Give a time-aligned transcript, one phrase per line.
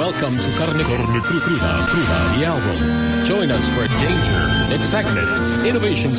[0.00, 3.24] Welcome to Carne, Carne Cru- Cruda, Cruda, the album.
[3.26, 6.18] Join us for danger, excitement, innovations.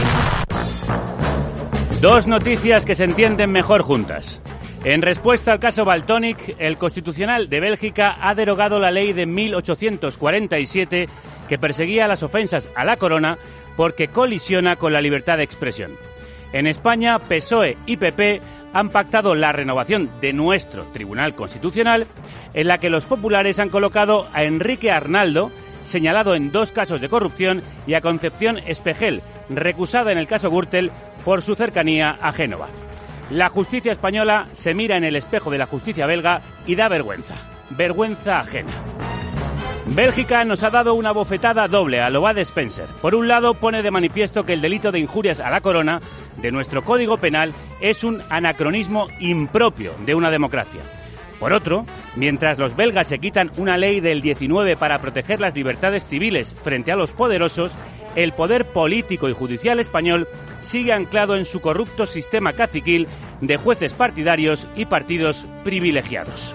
[1.99, 4.39] Dos noticias que se entienden mejor juntas.
[4.83, 11.09] En respuesta al caso Baltonic, el Constitucional de Bélgica ha derogado la ley de 1847
[11.49, 13.39] que perseguía las ofensas a la corona
[13.75, 15.93] porque colisiona con la libertad de expresión.
[16.53, 18.41] En España, PSOE y PP
[18.73, 22.07] han pactado la renovación de nuestro Tribunal Constitucional,
[22.53, 25.51] en la que los populares han colocado a Enrique Arnaldo,
[25.83, 30.91] señalado en dos casos de corrupción, y a Concepción Espejel, recusada en el caso Gürtel
[31.25, 32.67] por su cercanía a Génova.
[33.29, 37.35] La justicia española se mira en el espejo de la justicia belga y da vergüenza.
[37.69, 38.73] Vergüenza ajena.
[39.87, 42.85] Bélgica nos ha dado una bofetada doble a lo de Spencer.
[43.01, 45.99] Por un lado, pone de manifiesto que el delito de injurias a la corona
[46.37, 50.81] de nuestro Código Penal es un anacronismo impropio de una democracia.
[51.39, 56.05] Por otro, mientras los belgas se quitan una ley del 19 para proteger las libertades
[56.05, 57.71] civiles frente a los poderosos,
[58.15, 60.27] el poder político y judicial español
[60.59, 63.07] sigue anclado en su corrupto sistema caciquil
[63.41, 66.53] de jueces partidarios y partidos privilegiados.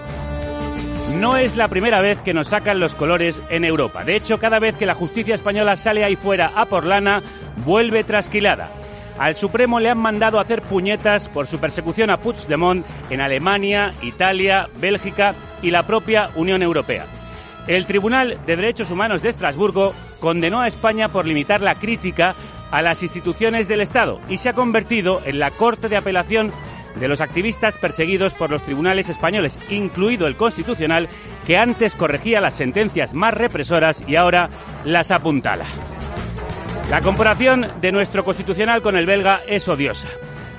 [1.11, 4.03] No es la primera vez que nos sacan los colores en Europa.
[4.03, 7.21] De hecho, cada vez que la justicia española sale ahí fuera a por lana,
[7.65, 8.69] vuelve trasquilada.
[9.17, 14.69] Al Supremo le han mandado hacer puñetas por su persecución a Puigdemont en Alemania, Italia,
[14.79, 17.05] Bélgica y la propia Unión Europea.
[17.67, 22.35] El Tribunal de Derechos Humanos de Estrasburgo condenó a España por limitar la crítica
[22.69, 26.51] a las instituciones del Estado y se ha convertido en la Corte de Apelación
[26.99, 31.07] de los activistas perseguidos por los tribunales españoles, incluido el Constitucional,
[31.45, 34.49] que antes corregía las sentencias más represoras y ahora
[34.83, 35.65] las apuntala.
[36.89, 40.07] La comparación de nuestro Constitucional con el belga es odiosa.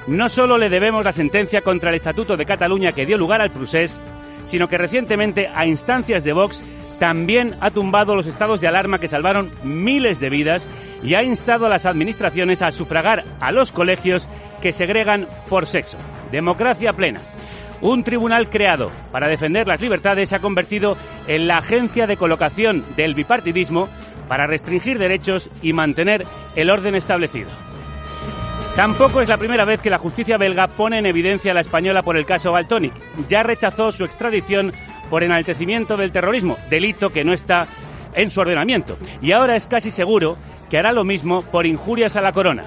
[0.07, 3.51] No solo le debemos la sentencia contra el Estatuto de Cataluña que dio lugar al
[3.51, 4.01] procés,
[4.45, 6.63] sino que recientemente, a instancias de Vox,
[6.99, 10.67] también ha tumbado los estados de alarma que salvaron miles de vidas
[11.03, 14.29] y ha instado a las administraciones a sufragar a los colegios
[14.61, 15.97] que segregan por sexo.
[16.31, 17.21] Democracia plena.
[17.81, 20.97] Un tribunal creado para defender las libertades se ha convertido
[21.29, 23.89] en la agencia de colocación del bipartidismo
[24.27, 26.27] para restringir derechos y mantener
[26.57, 27.49] el orden establecido.
[28.75, 32.03] Tampoco es la primera vez que la justicia belga pone en evidencia a la española
[32.03, 32.93] por el caso Baltonic.
[33.29, 34.73] Ya rechazó su extradición
[35.11, 37.67] por enaltecimiento del terrorismo, delito que no está
[38.15, 38.97] en su ordenamiento.
[39.21, 40.37] Y ahora es casi seguro
[40.71, 42.65] que hará lo mismo por injurias a la corona.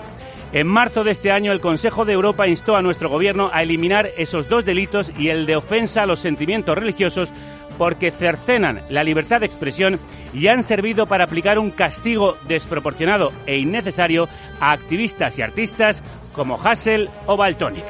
[0.54, 4.10] En marzo de este año, el Consejo de Europa instó a nuestro gobierno a eliminar
[4.18, 7.32] esos dos delitos y el de ofensa a los sentimientos religiosos
[7.78, 10.00] porque cercenan la libertad de expresión
[10.34, 14.28] y han servido para aplicar un castigo desproporcionado e innecesario
[14.60, 17.86] a activistas y artistas como Hassel o Baltonic.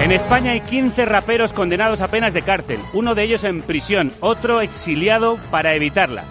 [0.00, 4.12] En España hay 15 raperos condenados a penas de cárcel, uno de ellos en prisión,
[4.20, 6.24] otro exiliado para evitarla.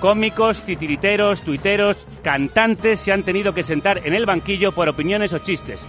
[0.00, 5.38] Cómicos, titiriteros, tuiteros, cantantes se han tenido que sentar en el banquillo por opiniones o
[5.38, 5.84] chistes.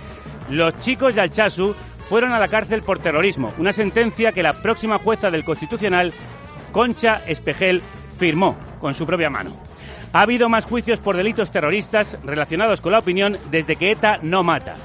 [0.50, 1.76] Los chicos de Alchazu
[2.08, 6.14] fueron a la cárcel por terrorismo, una sentencia que la próxima jueza del Constitucional,
[6.72, 7.82] Concha Espejel,
[8.18, 9.58] firmó con su propia mano.
[10.14, 14.44] Ha habido más juicios por delitos terroristas relacionados con la opinión desde que ETA no
[14.44, 14.76] mata.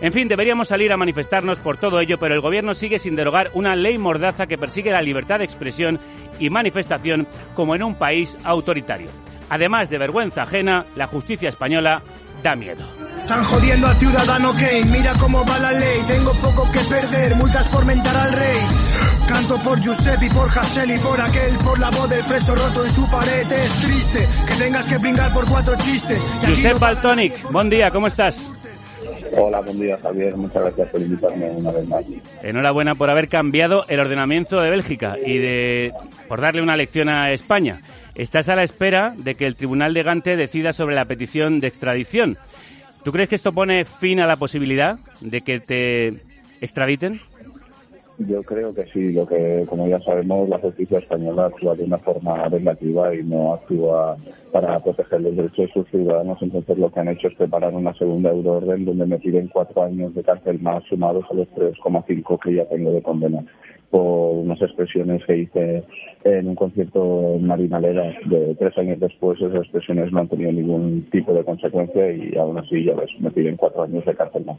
[0.00, 3.50] En fin, deberíamos salir a manifestarnos por todo ello, pero el Gobierno sigue sin derogar
[3.54, 5.98] una ley mordaza que persigue la libertad de expresión
[6.38, 9.10] y manifestación como en un país autoritario.
[9.50, 12.02] Además de vergüenza ajena, la justicia española
[12.42, 12.82] da miedo.
[13.18, 17.68] Están jodiendo al ciudadano Kane, mira cómo va la ley, tengo poco que perder, multas
[17.68, 18.58] por mentar al rey.
[19.28, 22.90] Canto por Giuseppe, por Hassel y por aquel, por la voz del preso roto en
[22.90, 23.52] su pared.
[23.52, 26.22] Es triste que tengas que brincar por cuatro chistes.
[26.72, 28.50] No- Baltonic, buen día, ¿cómo estás?
[29.36, 32.04] Hola, buen día Javier, muchas gracias por invitarme una vez más.
[32.42, 35.92] Enhorabuena por haber cambiado el ordenamiento de Bélgica y de
[36.28, 37.80] por darle una lección a España.
[38.14, 41.68] estás a la espera de que el Tribunal de Gante decida sobre la petición de
[41.68, 42.38] extradición.
[43.04, 46.08] ¿Tú crees que esto pone fin a la posibilidad de que te
[46.60, 47.20] extraditen?
[48.28, 51.96] Yo creo que sí, lo que, como ya sabemos, la justicia española actúa de una
[51.96, 54.14] forma relativa y no actúa
[54.52, 56.36] para proteger los derechos de sus ciudadanos.
[56.42, 60.14] Entonces, lo que han hecho es preparar una segunda euroorden donde me piden cuatro años
[60.14, 63.42] de cárcel más sumados a los 3,5 que ya tengo de condena
[63.90, 65.82] por unas expresiones que hice
[66.24, 69.40] en un concierto en Marinalera de tres años después.
[69.40, 73.30] Esas expresiones no han tenido ningún tipo de consecuencia y aún así, ya ves, me
[73.30, 74.58] piden cuatro años de cárcel más.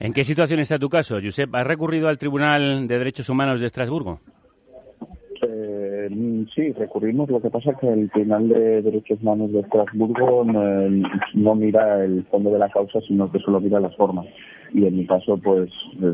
[0.00, 1.52] ¿En qué situación está tu caso, Josep?
[1.54, 4.20] ¿Has recurrido al Tribunal de Derechos Humanos de Estrasburgo?
[5.42, 6.08] Eh,
[6.54, 7.28] sí, recurrimos.
[7.28, 12.24] Lo que pasa es que el Tribunal de Derechos Humanos de Estrasburgo no, mira el
[12.30, 14.26] fondo de la causa, sino que solo mira las formas.
[14.72, 15.68] Y en mi caso, pues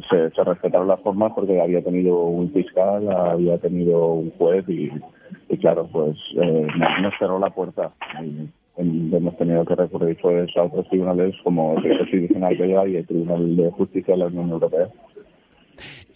[0.09, 4.89] se, respetaron las formas porque había tenido un fiscal, había tenido un juez y,
[5.59, 6.67] claro, pues eh,
[7.03, 7.93] nos cerró la puerta
[8.77, 13.57] hemos tenido que recurrir pues, a otros tribunales como el Constitucional Belga y el Tribunal
[13.57, 14.89] de Justicia de la Unión Europea.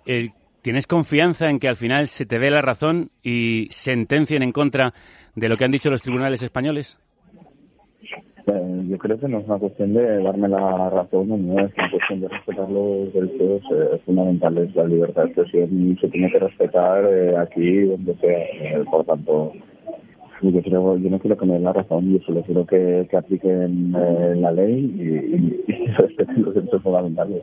[0.06, 0.30] Eh,
[0.62, 4.92] ¿Tienes confianza en que al final se te dé la razón y sentencien en contra
[5.34, 6.98] de lo que han dicho los tribunales españoles?
[8.46, 11.90] Eh, yo creo que no es una cuestión de darme la razón, no es una
[11.90, 14.74] cuestión de respetar los derechos eh, fundamentales.
[14.74, 17.04] La libertad de expresión se tiene que respetar
[17.36, 18.84] aquí donde sea.
[18.90, 19.52] por tanto,
[20.42, 23.16] yo, creo, yo no quiero que me den la razón, yo solo quiero que, que
[23.16, 25.86] apliquen eh, la ley y, y,
[26.54, 27.42] derechos fundamentales.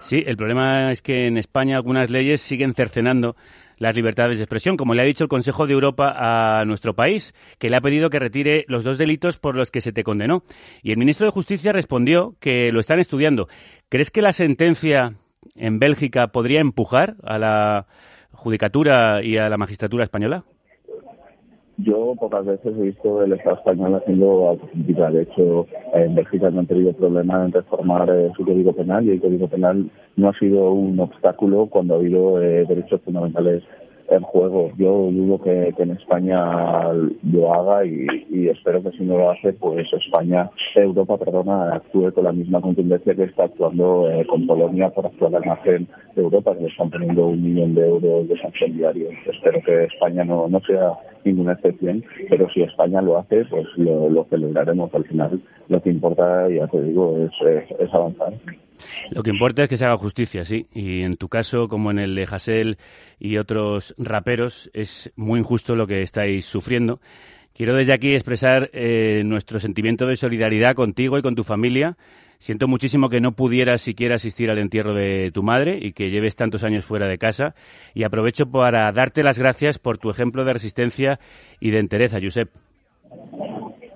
[0.00, 3.36] Sí, el problema es que en España algunas leyes siguen cercenando
[3.78, 7.34] las libertades de expresión, como le ha dicho el Consejo de Europa a nuestro país,
[7.58, 10.42] que le ha pedido que retire los dos delitos por los que se te condenó.
[10.82, 13.48] Y el ministro de Justicia respondió que lo están estudiando.
[13.88, 15.14] ¿Crees que la sentencia
[15.54, 17.86] en Bélgica podría empujar a la
[18.32, 20.44] judicatura y a la magistratura española?
[21.78, 25.10] Yo pocas veces he visto el Estado español haciendo autocrítica.
[25.10, 29.10] De hecho, en Bélgica no han tenido problema en reformar eh, su código penal y
[29.10, 33.62] el código penal no ha sido un obstáculo cuando ha habido eh, derechos fundamentales
[34.08, 34.70] en juego.
[34.78, 39.86] Yo dudo que, en España lo haga y, espero que si no lo hace, pues
[39.92, 45.06] España, Europa, perdona, actúe con la misma contundencia que está actuando eh, con Polonia por
[45.06, 49.08] actuar al margen de Europa, que están poniendo un millón de euros de sanción diario.
[49.26, 50.92] Espero que España no, no sea
[51.26, 55.40] ninguna excepción, pero si España lo hace, pues lo, celebraremos al final.
[55.68, 58.32] Lo que importa, ya te digo, es, avanzar.
[59.10, 60.66] Lo que importa es que se haga justicia, sí.
[60.72, 62.78] Y en tu caso, como en el de Hassel
[63.18, 67.00] y otros raperos, es muy injusto lo que estáis sufriendo.
[67.54, 71.96] Quiero desde aquí expresar eh, nuestro sentimiento de solidaridad contigo y con tu familia.
[72.38, 76.36] Siento muchísimo que no pudieras siquiera asistir al entierro de tu madre y que lleves
[76.36, 77.54] tantos años fuera de casa.
[77.94, 81.18] Y aprovecho para darte las gracias por tu ejemplo de resistencia
[81.60, 82.48] y de entereza, Josep.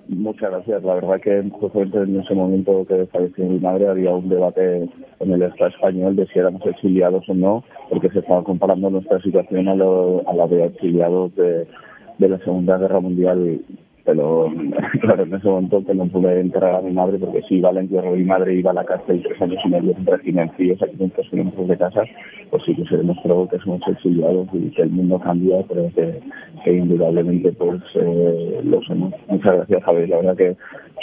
[0.07, 0.83] Muchas gracias.
[0.83, 4.89] La verdad que en ese momento que falleció mi madre había un debate
[5.19, 9.21] en el Estado español de si éramos exiliados o no, porque se estaba comparando nuestra
[9.21, 13.61] situación a, a la de exiliados de la Segunda Guerra Mundial
[14.05, 14.51] pero
[15.01, 17.77] claro, en ese momento que no pude enterrar a mi madre porque si iba al
[17.77, 20.75] entierro de mi madre iba a la cárcel tres años y medio en régimen frío
[20.81, 22.03] a 500 kilómetros de casa,
[22.49, 26.71] pues sí que se demostró que somos exiliados y que el mundo cambia, pero que,
[26.71, 29.13] indudablemente pues eh, lo somos.
[29.27, 30.55] Muchas gracias Javier, la verdad que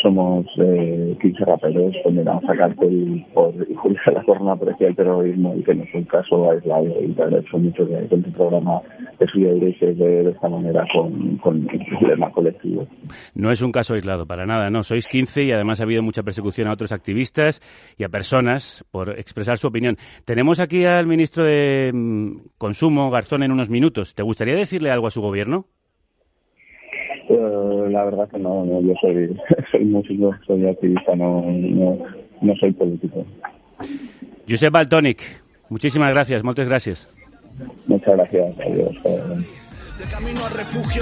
[0.03, 3.55] somos eh, 15 raperos condenados a cárcel por
[4.07, 7.23] a la corona apreciar el terrorismo y que no es un caso aislado y te
[7.23, 8.81] agradezco mucho que con tu programa
[9.19, 12.87] de de, de esta manera con, con el problema colectivo.
[13.35, 14.83] No es un caso aislado, para nada, no.
[14.83, 17.61] Sois 15 y además ha habido mucha persecución a otros activistas
[17.97, 19.97] y a personas por expresar su opinión.
[20.25, 24.15] Tenemos aquí al ministro de mm, Consumo, Garzón, en unos minutos.
[24.15, 25.67] ¿Te gustaría decirle algo a su gobierno?
[27.29, 29.37] Eh, la verdad que no, yo soy,
[29.71, 33.25] soy músico, soy activista, no, no, soy político.
[34.49, 35.21] Josep Baltonic,
[35.69, 37.15] muchísimas gracias, muchas gracias.
[37.87, 39.59] Muchas gracias, adiós.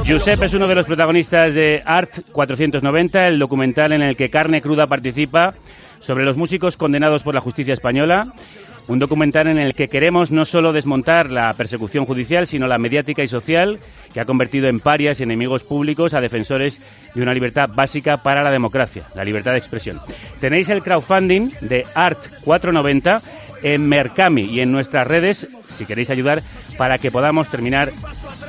[0.07, 4.63] Josep es uno de los protagonistas de Art 490, el documental en el que Carne
[4.63, 5.55] Cruda participa
[6.01, 8.33] sobre los músicos condenados por la justicia española.
[8.89, 13.25] Un documental en el que queremos no solo desmontar la persecución judicial, sino la mediática
[13.25, 13.81] y social
[14.15, 16.79] que ha convertido en parias y enemigos públicos a defensores
[17.13, 19.99] de una libertad básica para la democracia, la libertad de expresión.
[20.41, 23.21] Tenéis el crowdfunding de Art 490
[23.67, 26.41] en Mercami y en nuestras redes si queréis ayudar
[26.79, 27.91] para que podamos terminar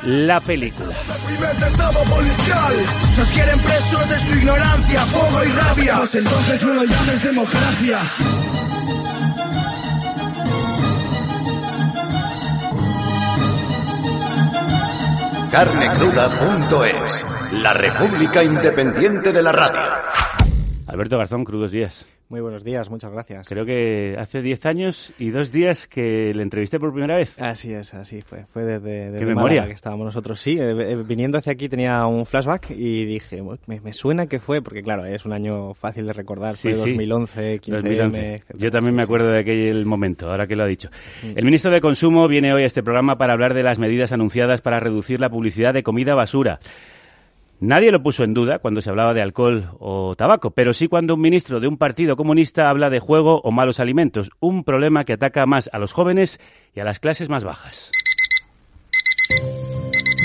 [0.04, 0.94] la película.
[3.18, 5.96] Nos quieren presos de su ignorancia, fuego y rabia.
[5.98, 8.00] Pues entonces no lo llames democracia.
[15.52, 17.26] Carnecruda.es,
[17.64, 19.82] la República Independiente de la Radio.
[20.86, 22.06] Alberto Garzón, crudos días.
[22.30, 23.48] Muy buenos días, muchas gracias.
[23.48, 27.40] Creo que hace 10 años y dos días que le entrevisté por primera vez.
[27.40, 28.44] Así es, así fue.
[28.52, 29.66] Fue desde, ¿Qué memoria?
[29.66, 30.38] que estábamos nosotros.
[30.42, 34.40] Sí, eh, eh, viniendo hacia aquí tenía un flashback y dije, me, me, suena que
[34.40, 36.82] fue, porque claro, es un año fácil de recordar, fue sí.
[36.82, 38.44] 2011, 15 2011.
[38.58, 40.90] Yo también me acuerdo de aquel momento, ahora que lo ha dicho.
[41.24, 44.60] El ministro de Consumo viene hoy a este programa para hablar de las medidas anunciadas
[44.60, 46.60] para reducir la publicidad de comida basura.
[47.60, 51.16] Nadie lo puso en duda cuando se hablaba de alcohol o tabaco, pero sí cuando
[51.16, 55.14] un ministro de un partido comunista habla de juego o malos alimentos, un problema que
[55.14, 56.40] ataca más a los jóvenes
[56.76, 57.92] y a las clases más bajas.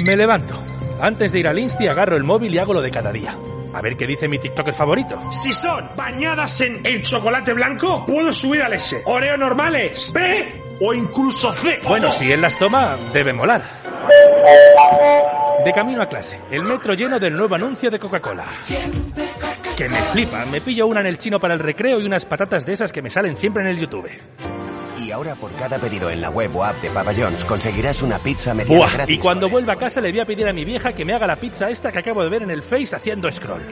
[0.05, 0.55] Me levanto.
[1.01, 3.37] Antes de ir al Insti agarro el móvil y hago lo de cada día.
[3.75, 5.19] A ver qué dice mi TikToker favorito.
[5.31, 9.03] Si son bañadas en el chocolate blanco, puedo subir al S.
[9.07, 11.79] Oreo normales, B o incluso C.
[11.87, 13.63] Bueno, si él las toma, debe molar.
[15.65, 18.47] De camino a clase, el metro lleno del nuevo anuncio de Coca-Cola.
[19.77, 22.67] Que me flipa, me pillo una en el chino para el recreo y unas patatas
[22.67, 24.11] de esas que me salen siempre en el YouTube.
[24.99, 28.19] Y ahora por cada pedido en la web o app de Papa John's conseguirás una
[28.19, 29.17] pizza mediana Buah, gratis.
[29.17, 31.27] y cuando vuelva a casa le voy a pedir a mi vieja que me haga
[31.27, 33.63] la pizza esta que acabo de ver en el Face haciendo scroll.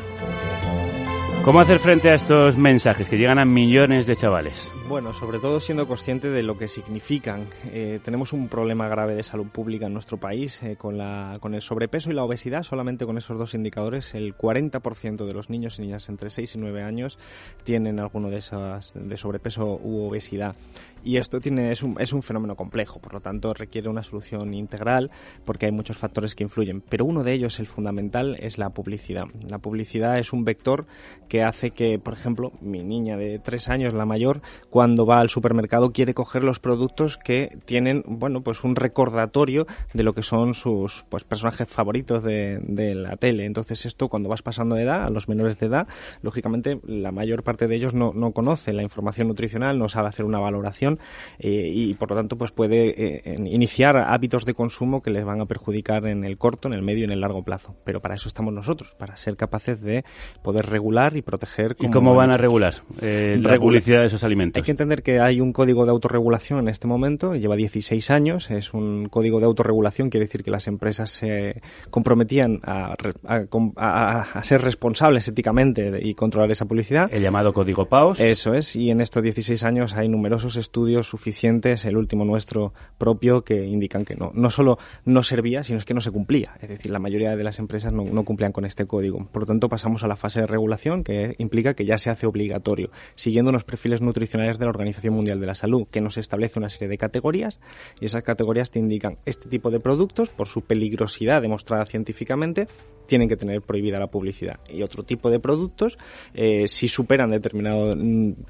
[1.45, 4.71] ¿Cómo hacer frente a estos mensajes que llegan a millones de chavales?
[4.91, 7.49] Bueno, sobre todo siendo consciente de lo que significan.
[7.73, 11.55] Eh, tenemos un problema grave de salud pública en nuestro país eh, con, la, con
[11.55, 12.63] el sobrepeso y la obesidad.
[12.63, 16.59] Solamente con esos dos indicadores, el 40% de los niños y niñas entre 6 y
[16.59, 17.19] 9 años
[17.65, 20.57] tienen alguno de esas de sobrepeso u obesidad.
[21.03, 24.55] Y esto tiene, es, un, es un fenómeno complejo, por lo tanto requiere una solución
[24.55, 25.11] integral
[25.45, 26.83] porque hay muchos factores que influyen.
[26.83, 29.25] Pero uno de ellos, el fundamental, es la publicidad.
[29.49, 30.87] La publicidad es un vector
[31.29, 35.29] que hace que, por ejemplo, mi niña de 3 años, la mayor, cuando va al
[35.29, 40.55] supermercado quiere coger los productos que tienen, bueno, pues un recordatorio de lo que son
[40.55, 43.47] sus pues, personajes favoritos de, de la tele.
[43.47, 45.89] Entonces esto, cuando vas pasando de edad, a los menores de edad,
[46.23, 50.25] lógicamente la mayor parte de ellos no, no conoce la información nutricional, no sabe hacer
[50.25, 50.90] una valoración
[51.39, 55.41] eh, y por lo tanto pues puede eh, iniciar hábitos de consumo que les van
[55.41, 57.77] a perjudicar en el corto, en el medio y en el largo plazo.
[57.85, 60.05] Pero para eso estamos nosotros, para ser capaces de
[60.43, 61.77] poder regular y proteger.
[61.79, 64.61] ¿Y cómo van a regular eh, la publicidad de esos alimentos?
[64.61, 68.51] Hay que entender que hay un código de autorregulación en este momento, lleva 16 años,
[68.51, 72.95] es un código de autorregulación, quiere decir que las empresas se comprometían a,
[73.27, 73.45] a,
[73.77, 77.09] a, a ser responsables éticamente y controlar esa publicidad.
[77.13, 78.21] El llamado código PAOS.
[78.21, 83.43] Eso es, y en estos 16 años hay numerosos estudios suficientes, el último nuestro propio,
[83.43, 86.55] que indican que no, no solo no servía, sino es que no se cumplía.
[86.61, 89.27] Es decir, la mayoría de las empresas no, no cumplían con este código.
[89.33, 92.27] Por lo tanto, pasamos a la fase de regulación, que implica que ya se hace
[92.27, 96.59] obligatorio, siguiendo unos perfiles nutricionales de la Organización Mundial de la Salud, que nos establece
[96.59, 97.61] una serie de categorías
[98.01, 102.69] y esas categorías te indican este tipo de productos, por su peligrosidad demostrada científicamente,
[103.11, 104.61] tienen que tener prohibida la publicidad.
[104.73, 105.99] Y otro tipo de productos,
[106.33, 107.97] eh, si superan determinados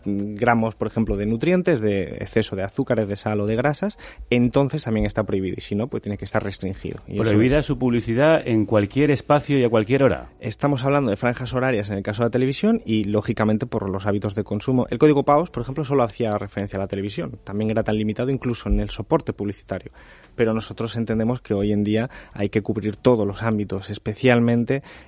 [0.05, 3.97] gramos, por ejemplo, de nutrientes, de exceso de azúcares, de sal o de grasas,
[4.29, 5.55] entonces también está prohibido.
[5.57, 7.01] Y si no, pues tiene que estar restringido.
[7.09, 7.67] Y Prohibida es...
[7.67, 10.29] su publicidad en cualquier espacio y a cualquier hora.
[10.41, 14.07] Estamos hablando de franjas horarias en el caso de la televisión y, lógicamente, por los
[14.07, 14.87] hábitos de consumo.
[14.91, 17.39] El código PAOS, por ejemplo, solo hacía referencia a la televisión.
[17.45, 19.91] También era tan limitado incluso en el soporte publicitario.
[20.37, 24.50] Pero nosotros entendemos que hoy en día hay que cubrir todos los ámbitos, especialmente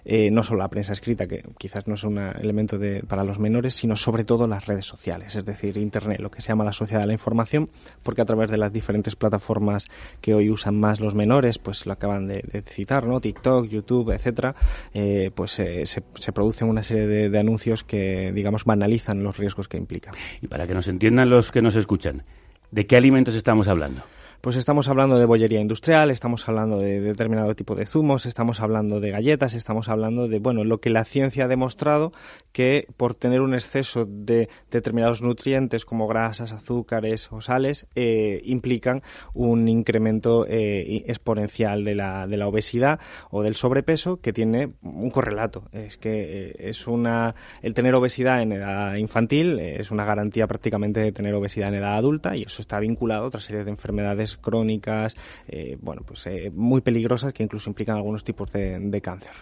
[0.04, 3.38] eh, no solo la prensa escrita, que quizás no es un elemento de, para los
[3.38, 6.72] menores, sino sobre todo las redes sociales, es decir, Internet, lo que se llama la
[6.72, 7.70] sociedad de la información,
[8.02, 9.86] porque a través de las diferentes plataformas
[10.20, 13.20] que hoy usan más los menores, pues lo acaban de, citar, ¿no?
[13.20, 14.54] TikTok, YouTube, etcétera,
[14.94, 19.36] eh, pues eh, se, se, producen una serie de, de anuncios que, digamos, banalizan los
[19.36, 20.12] riesgos que implica.
[20.40, 22.24] Y para que nos entiendan los que nos escuchan,
[22.70, 24.02] ¿de qué alimentos estamos hablando?
[24.42, 28.98] Pues estamos hablando de bollería industrial, estamos hablando de determinado tipo de zumos, estamos hablando
[28.98, 32.10] de galletas, estamos hablando de, bueno, lo que la ciencia ha demostrado
[32.50, 39.02] que por tener un exceso de determinados nutrientes como grasas, azúcares o sales, eh, implican
[39.32, 42.98] un incremento eh, exponencial de la, de la obesidad
[43.30, 45.68] o del sobrepeso que tiene un correlato.
[45.70, 50.98] Es que eh, es una, el tener obesidad en edad infantil es una garantía prácticamente
[50.98, 54.31] de tener obesidad en edad adulta y eso está vinculado a otra serie de enfermedades
[54.36, 55.16] crónicas,
[55.48, 59.32] eh, bueno, pues eh, muy peligrosas que incluso implican algunos tipos de, de, cáncer.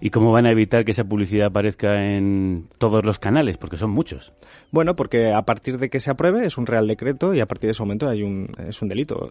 [0.00, 3.56] ¿Y cómo van a evitar que esa publicidad aparezca en todos los canales?
[3.56, 4.32] Porque son muchos.
[4.70, 7.68] Bueno, porque a partir de que se apruebe es un real decreto y a partir
[7.68, 9.28] de ese momento hay un, es un delito.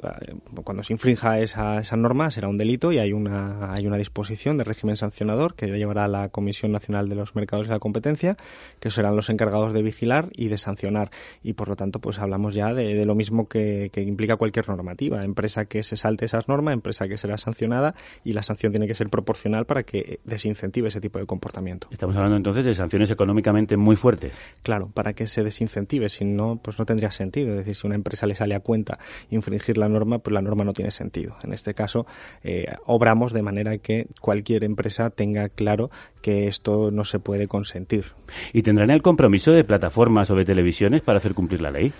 [0.63, 4.57] Cuando se infrinja esa, esa norma será un delito y hay una, hay una disposición
[4.57, 8.37] de régimen sancionador que llevará la Comisión Nacional de los Mercados y la Competencia,
[8.79, 11.11] que serán los encargados de vigilar y de sancionar.
[11.43, 14.67] Y por lo tanto, pues hablamos ya de, de lo mismo que, que implica cualquier
[14.69, 18.87] normativa Empresa que se salte esas normas, empresa que será sancionada y la sanción tiene
[18.87, 21.87] que ser proporcional para que desincentive ese tipo de comportamiento.
[21.91, 24.33] Estamos hablando entonces de sanciones económicamente muy fuertes.
[24.61, 27.51] Claro, para que se desincentive, si no, pues no tendría sentido.
[27.51, 30.63] Es decir, si una empresa le sale a cuenta infringir la norma, pues la norma
[30.63, 31.35] no tiene sentido.
[31.43, 32.05] En este caso,
[32.43, 35.89] eh, obramos de manera que cualquier empresa tenga claro
[36.21, 38.05] que esto no se puede consentir.
[38.53, 41.93] ¿Y tendrán el compromiso de plataformas o de televisiones para hacer cumplir la ley?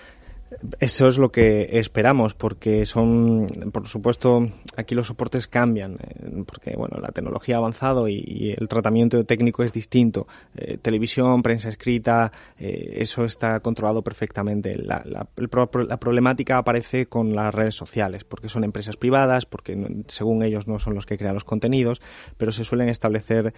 [0.80, 4.46] Eso es lo que esperamos, porque son, por supuesto,
[4.76, 9.62] aquí los soportes cambian, eh, porque bueno, la tecnología ha avanzado y, el tratamiento técnico
[9.62, 10.26] es distinto.
[10.56, 14.76] Eh, televisión, prensa escrita, eh, eso está controlado perfectamente.
[14.76, 15.26] La, la,
[15.96, 19.76] problemática aparece con las redes sociales, porque son empresas privadas, porque
[20.08, 22.00] según ellos no son los que crean los contenidos,
[22.36, 23.54] pero se suelen establecer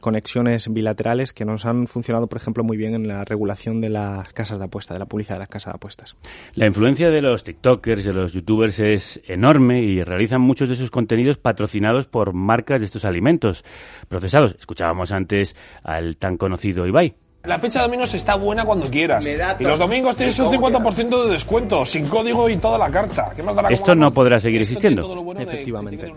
[0.00, 4.32] conexiones bilaterales que nos han funcionado, por ejemplo, muy bien en la regulación de las
[4.32, 6.09] casas de apuesta, de la publicidad de las casas de apuestas.
[6.54, 10.90] La influencia de los TikTokers, de los YouTubers es enorme y realizan muchos de sus
[10.90, 13.64] contenidos patrocinados por marcas de estos alimentos
[14.08, 14.56] procesados.
[14.58, 17.14] Escuchábamos antes al tan conocido Ibai.
[17.44, 19.26] La pizza de Domino's está buena cuando quieras.
[19.58, 23.32] Y los domingos tienes un 50% de descuento, sin código y toda la carta.
[23.70, 25.34] Esto no podrá seguir existiendo.
[25.38, 26.12] Efectivamente.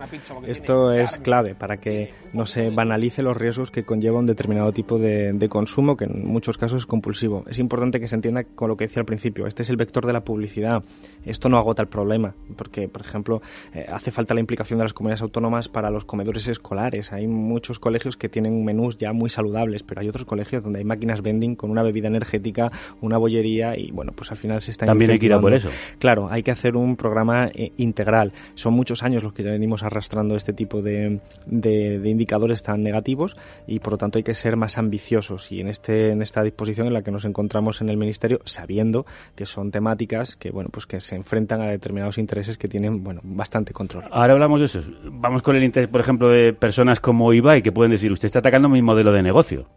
[0.46, 5.00] Esto es clave para que no se banalice los riesgos que conlleva un determinado tipo
[5.00, 7.46] de, consumo, que en muchos casos es compulsivo.
[7.48, 9.48] Es importante que se entienda con lo que decía al principio.
[9.48, 10.84] Este es el vector de la publicidad.
[11.26, 13.42] Esto no agota el problema, porque, por ejemplo,
[13.74, 17.14] eh, hace falta la implicación de las comunidades autónomas para los comedores escolares.
[17.14, 20.86] Hay muchos colegios que tienen menús ya muy saludables, pero hay otros colegios donde hay
[20.86, 24.86] máquinas vending con una bebida energética, una bollería y bueno, pues al final se está
[24.86, 25.70] También hay que ir a por eso.
[26.00, 28.34] Claro, hay que hacer un programa eh, integral.
[28.56, 33.36] Son muchos años los que ya venimos arrastrando este tipo de, de, indicadores tan negativos
[33.68, 36.88] y por lo tanto hay que ser más ambiciosos y en este en esta disposición
[36.88, 39.06] en la que nos encontramos en el ministerio sabiendo
[39.36, 43.22] que son temáticas que bueno, pues que se enfrentan a determinados intereses que tienen bueno,
[43.24, 44.06] bastante control.
[44.12, 44.82] Ahora hablamos de eso.
[45.06, 48.40] Vamos con el interés, por ejemplo, de personas como Ibai que pueden decir, usted está
[48.40, 49.68] atacando mi modelo de negocio.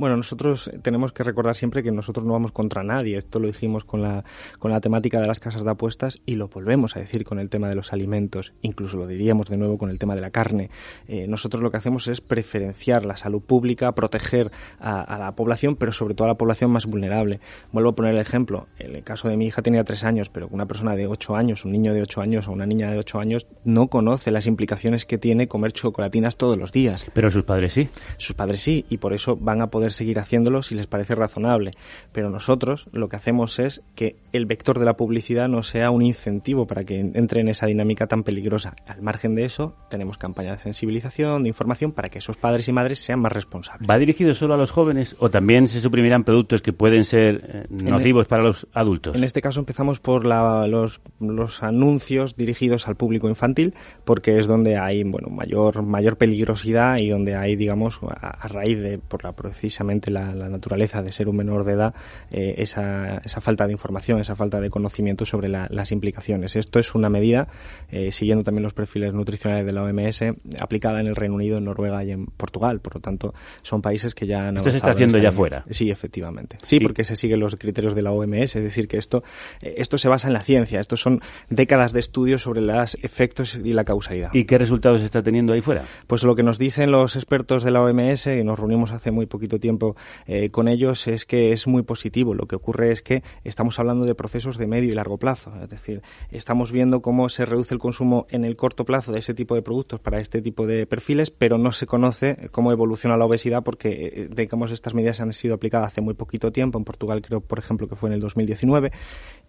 [0.00, 3.18] Bueno, nosotros tenemos que recordar siempre que nosotros no vamos contra nadie.
[3.18, 4.24] Esto lo dijimos con la,
[4.58, 7.50] con la temática de las casas de apuestas y lo volvemos a decir con el
[7.50, 8.54] tema de los alimentos.
[8.62, 10.70] Incluso lo diríamos de nuevo con el tema de la carne.
[11.06, 15.92] Eh, nosotros lo que hacemos es preferenciar la salud pública, proteger a, la población, pero
[15.92, 17.40] sobre todo a la población más vulnerable.
[17.70, 18.68] Vuelvo a poner el ejemplo.
[18.78, 21.66] En el caso de mi hija tenía tres años, pero una persona de ocho años,
[21.66, 25.04] un niño de ocho años o una niña de ocho años no conoce las implicaciones
[25.04, 27.04] que tiene comer chocolatinas todos los días.
[27.12, 27.90] Pero sus padres sí.
[28.16, 31.72] Sus padres sí, y por eso van a poder seguir haciéndolo si les parece razonable.
[32.12, 36.02] Pero nosotros lo que hacemos es que el vector de la publicidad no sea un
[36.02, 38.74] incentivo para que entre en esa dinámica tan peligrosa.
[38.86, 42.72] Al margen de eso, tenemos campañas de sensibilización, de información, para que esos padres y
[42.72, 43.88] madres sean más responsables.
[43.88, 47.84] ¿Va dirigido solo a los jóvenes o también se suprimirán productos que pueden ser eh,
[47.84, 49.16] nocivos para los adultos?
[49.16, 53.74] En este caso empezamos por los, los anuncios dirigidos al público infantil,
[54.04, 58.80] porque es donde hay bueno mayor mayor peligrosidad y donde hay digamos a, a raíz
[58.80, 59.32] de por la
[59.80, 61.94] precisamente la, naturaleza de ser un menor de edad
[62.30, 66.56] eh, esa, esa, falta de información, esa falta de conocimiento sobre las implicaciones.
[66.56, 67.48] Esto es una medida,
[67.90, 70.22] eh, siguiendo también los perfiles nutricionales de la OMS,
[70.58, 72.80] aplicada en el Reino Unido, en Noruega y en Portugal.
[72.80, 75.64] Por lo tanto, son países que ya han Esto se está haciendo ya fuera.
[75.70, 76.58] Sí, efectivamente.
[76.62, 79.22] Sí, porque se siguen los criterios de la OMS, es decir, que esto,
[79.62, 80.80] eh, esto se basa en la ciencia.
[80.80, 84.30] Estos son décadas de estudios sobre los efectos y la causalidad.
[84.34, 85.84] ¿Y qué resultados se está teniendo ahí fuera?
[86.06, 89.26] Pues lo que nos dicen los expertos de la OMS, y nos reunimos hace muy
[89.26, 89.96] poquito tiempo,
[90.26, 92.34] eh, con ellos es que es muy positivo.
[92.34, 95.52] Lo que ocurre es que estamos hablando de procesos de medio y largo plazo.
[95.62, 99.34] Es decir, estamos viendo cómo se reduce el consumo en el corto plazo de ese
[99.34, 103.26] tipo de productos para este tipo de perfiles, pero no se conoce cómo evoluciona la
[103.26, 106.78] obesidad porque, eh, digamos, estas medidas han sido aplicadas hace muy poquito tiempo.
[106.78, 108.90] En Portugal creo, por ejemplo, que fue en el 2019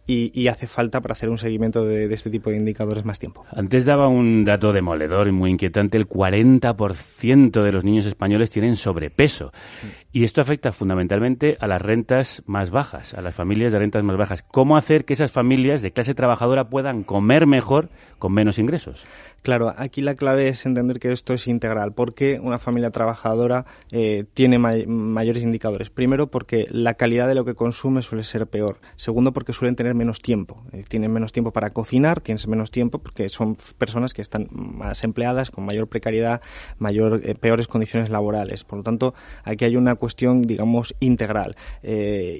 [0.08, 3.46] y, hace falta para hacer un seguimiento de, este tipo de indicadores más tiempo.
[3.52, 8.76] Antes daba un dato demoledor y muy inquietante, el 40% de los niños españoles tienen
[8.76, 9.54] sobrepeso.
[10.14, 14.18] Y esto afecta fundamentalmente a las rentas más bajas, a las familias de rentas más
[14.18, 14.44] bajas.
[14.44, 19.06] ¿Cómo hacer que esas familias de clase trabajadora puedan comer mejor con menos ingresos?
[19.42, 21.94] Claro, aquí la clave es entender que esto es integral.
[21.94, 25.90] porque una familia trabajadora eh, tiene mayores indicadores?
[25.90, 28.78] Primero, porque la calidad de lo que consume suele ser peor.
[28.98, 30.62] Segundo, porque suelen tener menos tiempo.
[30.74, 35.04] Eh, tienen menos tiempo para cocinar, tienes menos tiempo porque son personas que están más
[35.04, 36.42] empleadas, con mayor precariedad,
[36.78, 38.64] mayor, eh, peores condiciones laborales.
[38.64, 41.56] Por lo tanto, aquí hay una cuestión, digamos, integral,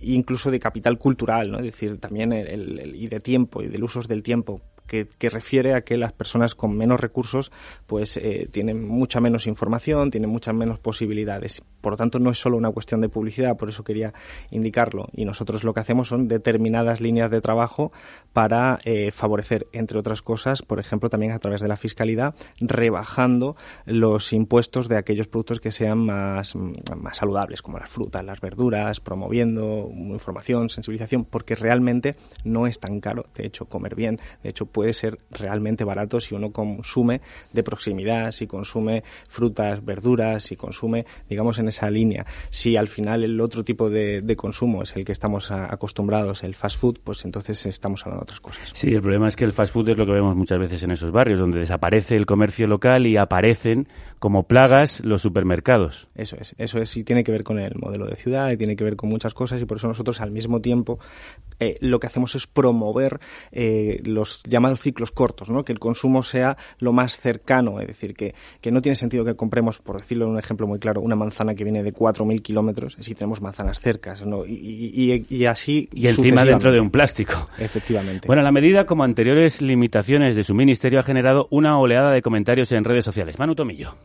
[0.02, 1.60] incluso de capital cultural, ¿no?
[1.60, 5.82] Es decir, también el, y de tiempo y del uso del tiempo que, refiere a
[5.82, 7.52] que las personas con menos recursos
[7.88, 11.64] pues eh, tienen mucha menos información, tienen muchas menos posibilidades.
[11.80, 14.14] Por lo tanto, no es solo una cuestión de publicidad, por eso quería
[14.50, 15.08] indicarlo.
[15.14, 17.94] Y nosotros lo que hacemos son determinadas líneas de trabajo
[18.34, 23.56] para eh, favorecer, entre otras cosas, por ejemplo, también a través de la fiscalidad, rebajando
[23.86, 29.00] los impuestos de aquellos productos que sean más, más saludables, como las frutas, las verduras,
[29.00, 34.20] promoviendo información, sensibilización, porque realmente no es tan caro, de hecho, comer bien.
[34.44, 37.22] De hecho, puede ser realmente barato si uno consume
[37.54, 42.26] de proximidad, si consume frutas, verduras, si consume, digamos, en esa línea.
[42.50, 46.80] Si al final el otro tipo de, consumo es el que estamos acostumbrados, el fast
[46.80, 48.72] food, pues entonces estamos hablando de otras cosas.
[48.74, 50.92] Sí, el problema es que el fast food es lo que vemos muchas veces en
[50.92, 53.88] esos barrios, donde desaparece el comercio local y aparecen
[54.20, 56.08] como plagas los supermercados.
[56.16, 58.76] Eso es, eso es, y tiene que ver con el modelo de ciudad, y tiene
[58.76, 61.00] que ver con muchas cosas, y por eso nosotros al mismo tiempo
[61.60, 63.20] eh, lo que hacemos es promover
[63.52, 65.64] eh, los llamados ciclos cortos, ¿no?
[65.64, 69.36] que el consumo sea lo más cercano, es decir, que, que no tiene sentido que
[69.36, 72.98] compremos, por decirlo en un ejemplo muy claro, una manzana que viene de 4.000 kilómetros
[73.00, 74.46] si tenemos manzanas cercas, ¿no?
[74.46, 75.90] y, y, así.
[75.94, 77.50] Y encima dentro de un plástico.
[77.58, 78.28] Efectivamente.
[78.28, 82.72] Bueno, la medida, como anteriores limitaciones de su ministerio, ha generado una oleada de comentarios
[82.72, 83.40] en redes sociales.
[83.40, 83.96] Manu Tomillo.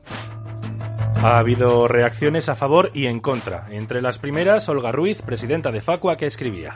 [1.23, 3.67] Ha habido reacciones a favor y en contra.
[3.71, 6.75] Entre las primeras, Olga Ruiz, presidenta de Facua, que escribía.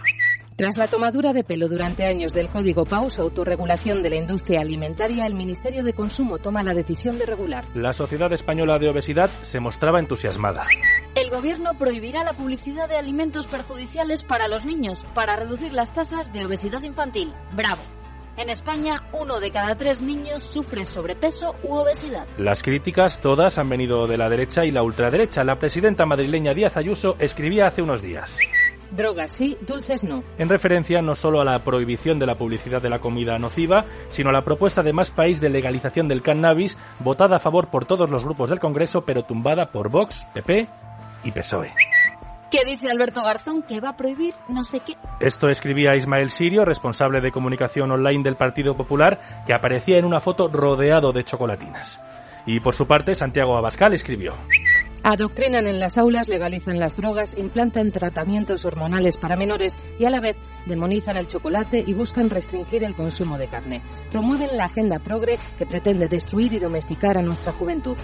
[0.60, 5.24] Tras la tomadura de pelo durante años del Código PAUS, autorregulación de la industria alimentaria,
[5.24, 7.64] el Ministerio de Consumo toma la decisión de regular.
[7.72, 10.66] La Sociedad Española de Obesidad se mostraba entusiasmada.
[11.14, 16.30] El Gobierno prohibirá la publicidad de alimentos perjudiciales para los niños para reducir las tasas
[16.30, 17.32] de obesidad infantil.
[17.56, 17.80] ¡Bravo!
[18.36, 22.26] En España, uno de cada tres niños sufre sobrepeso u obesidad.
[22.36, 25.42] Las críticas todas han venido de la derecha y la ultraderecha.
[25.42, 28.38] La presidenta madrileña Díaz Ayuso escribía hace unos días.
[28.90, 30.22] Drogas sí, dulces no.
[30.38, 34.30] En referencia no solo a la prohibición de la publicidad de la comida nociva, sino
[34.30, 38.10] a la propuesta de más país de legalización del cannabis, votada a favor por todos
[38.10, 40.68] los grupos del Congreso, pero tumbada por Vox, PP
[41.24, 41.72] y PSOE.
[42.50, 43.62] ¿Qué dice Alberto Garzón?
[43.62, 44.96] Que va a prohibir no sé qué.
[45.20, 50.20] Esto escribía Ismael Sirio, responsable de comunicación online del Partido Popular, que aparecía en una
[50.20, 52.00] foto rodeado de chocolatinas.
[52.46, 54.34] Y por su parte, Santiago Abascal escribió.
[55.02, 60.20] Adoctrinan en las aulas, legalizan las drogas, implantan tratamientos hormonales para menores y a la
[60.20, 60.36] vez
[60.66, 63.82] demonizan el chocolate y buscan restringir el consumo de carne.
[64.10, 67.96] Promueven la agenda progre que pretende destruir y domesticar a nuestra juventud.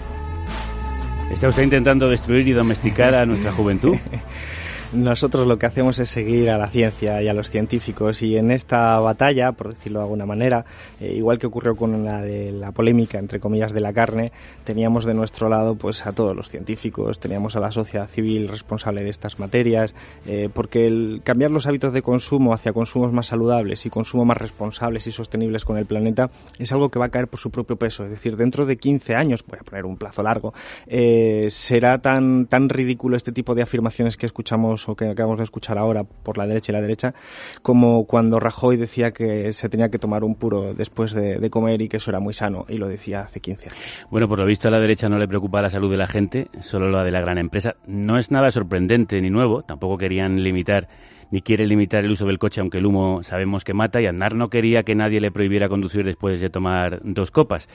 [1.31, 3.95] ¿Está usted intentando destruir y domesticar a nuestra juventud?
[4.93, 8.51] Nosotros lo que hacemos es seguir a la ciencia y a los científicos y en
[8.51, 10.63] esta batalla, por decirlo de alguna manera,
[11.01, 14.31] eh, igual que ocurrió con la de la polémica entre comillas de la carne,
[14.63, 19.03] teníamos de nuestro lado pues a todos los científicos, teníamos a la sociedad civil responsable
[19.03, 19.93] de estas materias,
[20.25, 24.37] eh, porque el cambiar los hábitos de consumo hacia consumos más saludables y consumos más
[24.37, 27.75] responsables y sostenibles con el planeta es algo que va a caer por su propio
[27.75, 30.53] peso, es decir, dentro de 15 años, voy a poner un plazo largo,
[30.87, 35.43] eh, será tan tan ridículo este tipo de afirmaciones que escuchamos o que acabamos de
[35.43, 37.13] escuchar ahora por la derecha y la derecha,
[37.61, 41.87] como cuando Rajoy decía que se tenía que tomar un puro después de, comer y
[41.87, 43.79] que eso era muy sano, y lo decía hace 15 años.
[44.11, 46.49] Bueno, por lo visto a la derecha no le preocupa la salud de la gente,
[46.59, 47.75] solo la de la gran empresa.
[47.87, 50.89] No es nada sorprendente ni nuevo, tampoco querían limitar
[51.31, 54.35] ni quiere limitar el uso del coche, aunque el humo sabemos que mata, y Andar
[54.35, 57.67] no quería que nadie le prohibiera conducir después de tomar dos copas.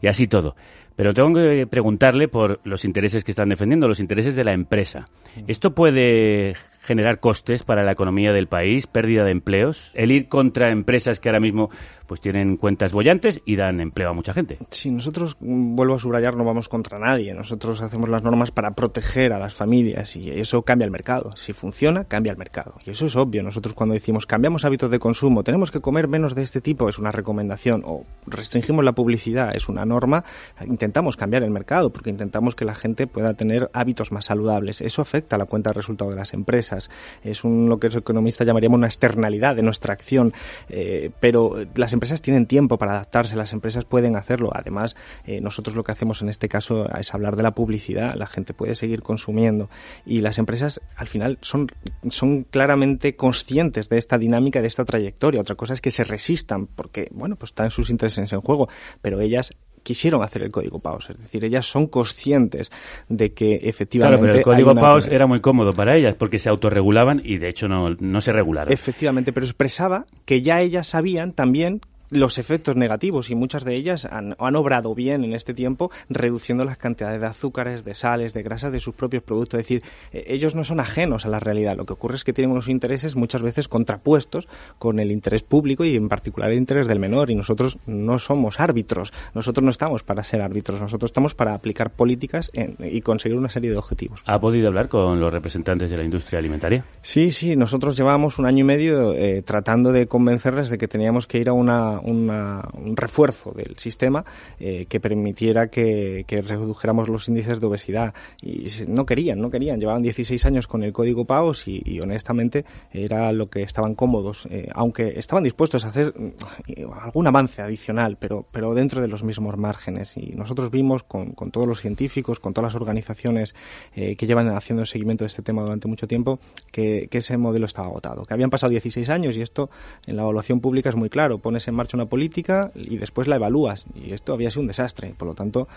[0.00, 0.56] Y así todo.
[0.96, 5.08] Pero tengo que preguntarle por los intereses que están defendiendo, los intereses de la empresa.
[5.46, 6.54] ¿Esto puede
[6.86, 11.28] generar costes para la economía del país, pérdida de empleos, el ir contra empresas que
[11.28, 11.68] ahora mismo
[12.06, 14.58] pues tienen cuentas bollantes y dan empleo a mucha gente.
[14.70, 17.34] Sí, nosotros, mm, vuelvo a subrayar, no vamos contra nadie.
[17.34, 21.36] Nosotros hacemos las normas para proteger a las familias y eso cambia el mercado.
[21.36, 22.74] Si funciona, cambia el mercado.
[22.84, 23.42] Y eso es obvio.
[23.42, 26.98] Nosotros cuando decimos cambiamos hábitos de consumo, tenemos que comer menos de este tipo, es
[26.98, 30.24] una recomendación, o restringimos la publicidad, es una norma,
[30.66, 34.80] intentamos cambiar el mercado porque intentamos que la gente pueda tener hábitos más saludables.
[34.80, 36.90] Eso afecta a la cuenta de resultado de las empresas
[37.22, 40.32] es un, lo que los economistas llamaríamos una externalidad de nuestra acción,
[40.68, 44.50] eh, pero las empresas tienen tiempo para adaptarse, las empresas pueden hacerlo.
[44.52, 48.26] Además, eh, nosotros lo que hacemos en este caso es hablar de la publicidad, la
[48.26, 49.68] gente puede seguir consumiendo
[50.04, 51.68] y las empresas al final son,
[52.10, 55.40] son claramente conscientes de esta dinámica, de esta trayectoria.
[55.40, 58.68] Otra cosa es que se resistan porque, bueno, pues están sus intereses en juego,
[59.02, 59.52] pero ellas
[59.86, 61.10] quisieron hacer el código PAOS.
[61.10, 62.72] Es decir, ellas son conscientes
[63.08, 64.18] de que efectivamente.
[64.18, 67.48] Claro, pero el código PAOS era muy cómodo para ellas porque se autorregulaban y de
[67.48, 68.72] hecho no, no se regularon.
[68.72, 74.04] Efectivamente, pero expresaba que ya ellas sabían también los efectos negativos y muchas de ellas
[74.04, 78.42] han, han, obrado bien en este tiempo reduciendo las cantidades de azúcares, de sales, de
[78.42, 79.60] grasas de sus propios productos.
[79.60, 81.76] Es decir, eh, ellos no son ajenos a la realidad.
[81.76, 85.84] Lo que ocurre es que tienen unos intereses muchas veces contrapuestos con el interés público
[85.84, 89.12] y en particular el interés del menor y nosotros no somos árbitros.
[89.34, 90.80] Nosotros no estamos para ser árbitros.
[90.80, 94.22] Nosotros estamos para aplicar políticas y conseguir una serie de objetivos.
[94.26, 96.84] ¿Ha podido hablar con los representantes de la industria alimentaria?
[97.02, 97.56] Sí, sí.
[97.56, 101.48] Nosotros llevábamos un año y medio eh, tratando de convencerles de que teníamos que ir
[101.48, 104.24] a una un refuerzo del sistema
[104.58, 108.14] eh, que permitiera que, redujéramos los índices de obesidad.
[108.42, 109.80] Y no querían, no querían.
[109.80, 114.68] Llevaban 16 años con el código PAOS y, honestamente era lo que estaban cómodos, eh,
[114.74, 119.56] aunque estaban dispuestos a hacer mm, algún avance adicional, pero, pero dentro de los mismos
[119.56, 120.16] márgenes.
[120.16, 123.54] Y nosotros vimos con, todos los científicos, con todas las organizaciones
[123.94, 126.38] eh, que llevan haciendo el seguimiento de este tema durante mucho tiempo,
[126.70, 128.22] que, que ese modelo estaba agotado.
[128.22, 129.70] Que habían pasado 16 años y esto
[130.06, 131.38] en la evaluación pública es muy claro.
[131.38, 133.86] Pones en marcha una política y después la evalúas.
[133.94, 135.68] Y esto había sido un desastre, por lo tanto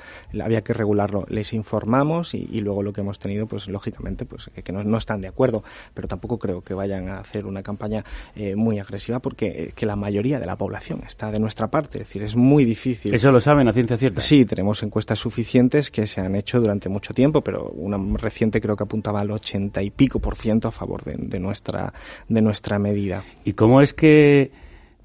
[0.42, 1.26] había que regularlo.
[1.30, 5.28] Les informamos y, luego lo que hemos tenido, pues lógicamente, pues que no, están de
[5.28, 8.04] acuerdo, pero tampoco creo que vayan a hacer una campaña
[8.36, 12.00] eh, muy agresiva porque eh, que la mayoría de la población está de nuestra parte.
[12.00, 13.14] Es decir, es muy difícil.
[13.14, 14.22] ¿Eso lo saben a ciencia cierta?
[14.22, 18.76] Sí, tenemos encuestas suficientes que se han hecho durante mucho tiempo, pero una reciente creo
[18.76, 21.94] que apuntaba al 80 y pico por ciento a favor de, nuestra,
[22.28, 23.24] de nuestra medida.
[23.44, 24.52] ¿Y cómo es que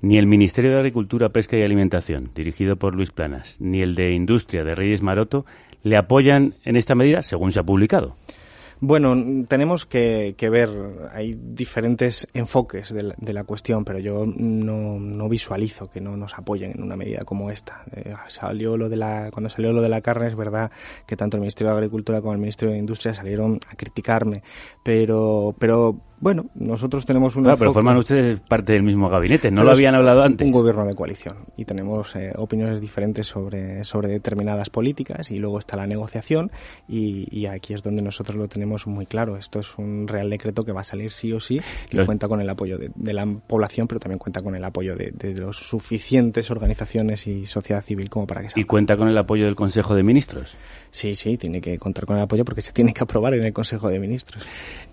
[0.05, 4.13] ni el Ministerio de Agricultura, Pesca y Alimentación, dirigido por Luis Planas, ni el de
[4.13, 5.47] Industria de Reyes Maroto
[5.83, 8.15] le apoyan en esta medida, según se ha publicado.
[8.81, 10.69] Bueno, tenemos que, ver,
[11.13, 16.83] hay diferentes enfoques de la, cuestión, pero yo no, visualizo que no nos apoyen en
[16.83, 17.85] una medida como esta.
[17.97, 20.71] Eh, salió lo de la, cuando salió lo de la carne, es verdad
[21.07, 24.43] que tanto el Ministerio de Agricultura como el Ministerio de Industria salieron a criticarme,
[24.83, 27.55] pero, pero bueno, nosotros tenemos una.
[27.55, 30.47] pero forman ustedes parte del mismo gabinete, ¿no lo habían hablado antes?
[30.47, 35.59] Un gobierno de coalición y tenemos eh, opiniones diferentes sobre, sobre determinadas políticas y luego
[35.59, 36.51] está la negociación
[36.89, 39.37] y, aquí es donde nosotros lo tenemos muy claro.
[39.37, 41.61] Esto es un real decreto que va a salir sí o sí,
[41.91, 45.11] que cuenta con el apoyo de, la población, pero también cuenta con el apoyo de,
[45.11, 48.63] de los suficientes organizaciones y sociedad civil como para que salga.
[48.63, 50.57] ¿Y cuenta con el apoyo del Consejo de Ministros?
[50.95, 53.53] Sí, sí, tiene que contar con el apoyo porque se tiene que aprobar en el
[53.53, 54.47] Consejo de Ministros.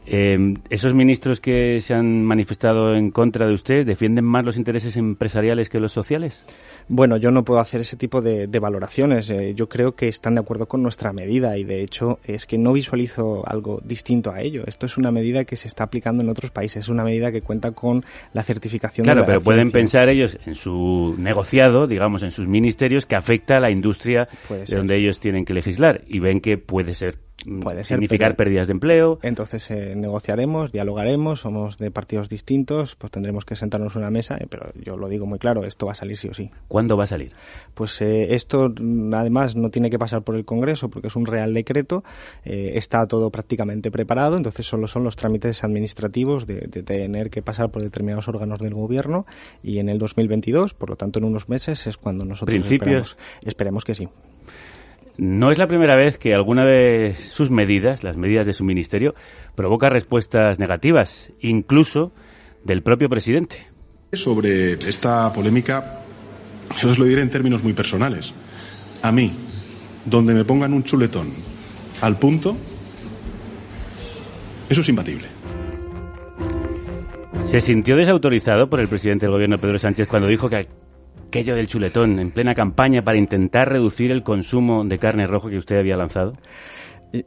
[0.07, 4.97] Eh, ¿Esos ministros que se han manifestado en contra de usted defienden más los intereses
[4.97, 6.43] empresariales que los sociales?
[6.93, 9.29] Bueno, yo no puedo hacer ese tipo de, valoraciones.
[9.29, 12.57] Eh, yo creo que están de acuerdo con nuestra medida y, de hecho, es que
[12.57, 14.63] no visualizo algo distinto a ello.
[14.67, 16.83] Esto es una medida que se está aplicando en otros países.
[16.83, 20.37] Es una medida que cuenta con la certificación claro, de Claro, pero pueden pensar ellos
[20.45, 25.17] en su negociado, digamos, en sus ministerios, que afecta a la industria de donde ellos
[25.21, 27.19] tienen que legislar y ven que puede ser
[27.61, 29.19] Puede significar pérdidas de empleo.
[29.23, 34.37] Entonces eh, negociaremos, dialogaremos, somos de partidos distintos, pues tendremos que sentarnos en una mesa,
[34.37, 36.51] eh, pero yo lo digo muy claro, esto va a salir sí o sí.
[36.67, 37.33] ¿Cuándo va a salir?
[37.73, 41.25] Pues eh, esto mm, además no tiene que pasar por el Congreso porque es un
[41.25, 42.03] real decreto,
[42.43, 47.81] está todo prácticamente preparado, entonces solo son los trámites administrativos de, tener que pasar por
[47.81, 49.25] determinados órganos del gobierno
[49.63, 53.17] y en el 2022, por lo tanto en unos meses es cuando nosotros ¿Principios?
[53.45, 54.09] esperemos que sí.
[55.17, 59.13] No es la primera vez que alguna de sus medidas, las medidas de su ministerio,
[59.55, 62.11] provoca respuestas negativas, incluso
[62.63, 63.67] del propio presidente.
[64.13, 66.01] Sobre esta polémica,
[66.83, 68.33] os lo diré en términos muy personales.
[69.01, 69.35] A mí,
[70.05, 71.33] donde me pongan un chuletón
[72.01, 72.57] al punto,
[74.69, 75.27] eso es imbatible.
[77.49, 80.55] ¿Se sintió desautorizado por el presidente del gobierno Pedro Sánchez cuando dijo que
[81.31, 85.57] aquello del chuletón en plena campaña para intentar reducir el consumo de carne roja que
[85.57, 86.33] usted había lanzado?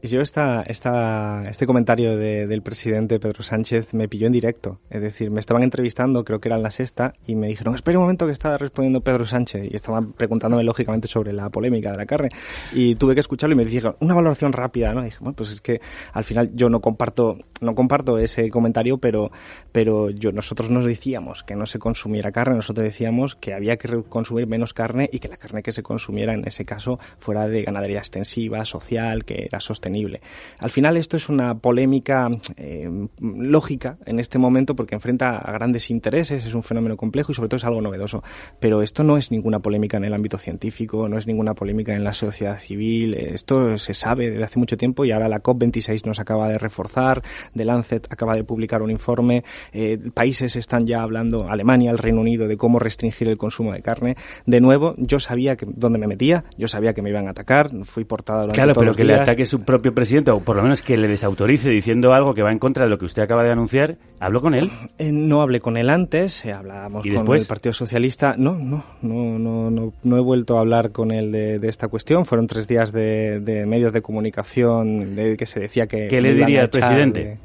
[0.02, 4.80] Yo esta, esta, este comentario del presidente Pedro Sánchez me pilló en directo.
[4.88, 7.98] Es decir, me estaban entrevistando, creo que era en la sexta, y me dijeron, espera
[7.98, 9.68] un momento que estaba respondiendo Pedro Sánchez.
[9.70, 12.30] Y estaban preguntándome lógicamente sobre la polémica de la carne.
[12.72, 15.02] Y tuve que escucharlo y me dijeron, una valoración rápida, ¿no?
[15.02, 15.82] Y dije, bueno, pues es que
[16.14, 19.32] al final yo no comparto, no comparto ese comentario, pero,
[19.70, 24.02] pero yo, nosotros nos decíamos que no se consumiera carne, nosotros decíamos que había que
[24.08, 27.62] consumir menos carne y que la carne que se consumiera en ese caso fuera de
[27.62, 30.20] ganadería extensiva, social, que era sostenible.
[30.58, 32.88] Al final esto es una polémica eh,
[33.20, 37.48] lógica en este momento porque enfrenta a grandes intereses, es un fenómeno complejo y sobre
[37.48, 38.22] todo es algo novedoso.
[38.60, 42.04] Pero esto no es ninguna polémica en el ámbito científico, no es ninguna polémica en
[42.04, 46.20] la sociedad civil, esto se sabe desde hace mucho tiempo y ahora la COP26 nos
[46.20, 47.22] acaba de reforzar,
[47.54, 52.20] The Lancet acaba de publicar un informe, eh, países están ya hablando, Alemania, el Reino
[52.20, 54.14] Unido, de cómo restringir el consumo de carne.
[54.46, 57.70] De nuevo, yo sabía que dónde me metía, yo sabía que me iban a atacar,
[57.84, 60.62] fui portada durante claro, todos pero que le ataque su propio presidente, o por lo
[60.62, 63.42] menos que le desautorice diciendo algo que va en contra de lo que usted acaba
[63.42, 64.70] de anunciar, ¿habló con él?
[64.98, 68.34] Eh, no hablé con él antes, eh, hablábamos con el Partido Socialista.
[68.38, 72.26] No, no, no, no, no, no he vuelto a hablar con él de, esta cuestión.
[72.26, 76.08] Fueron tres días de, medios de comunicación de que se decía que...
[76.08, 77.38] ¿Qué le diría al presidente?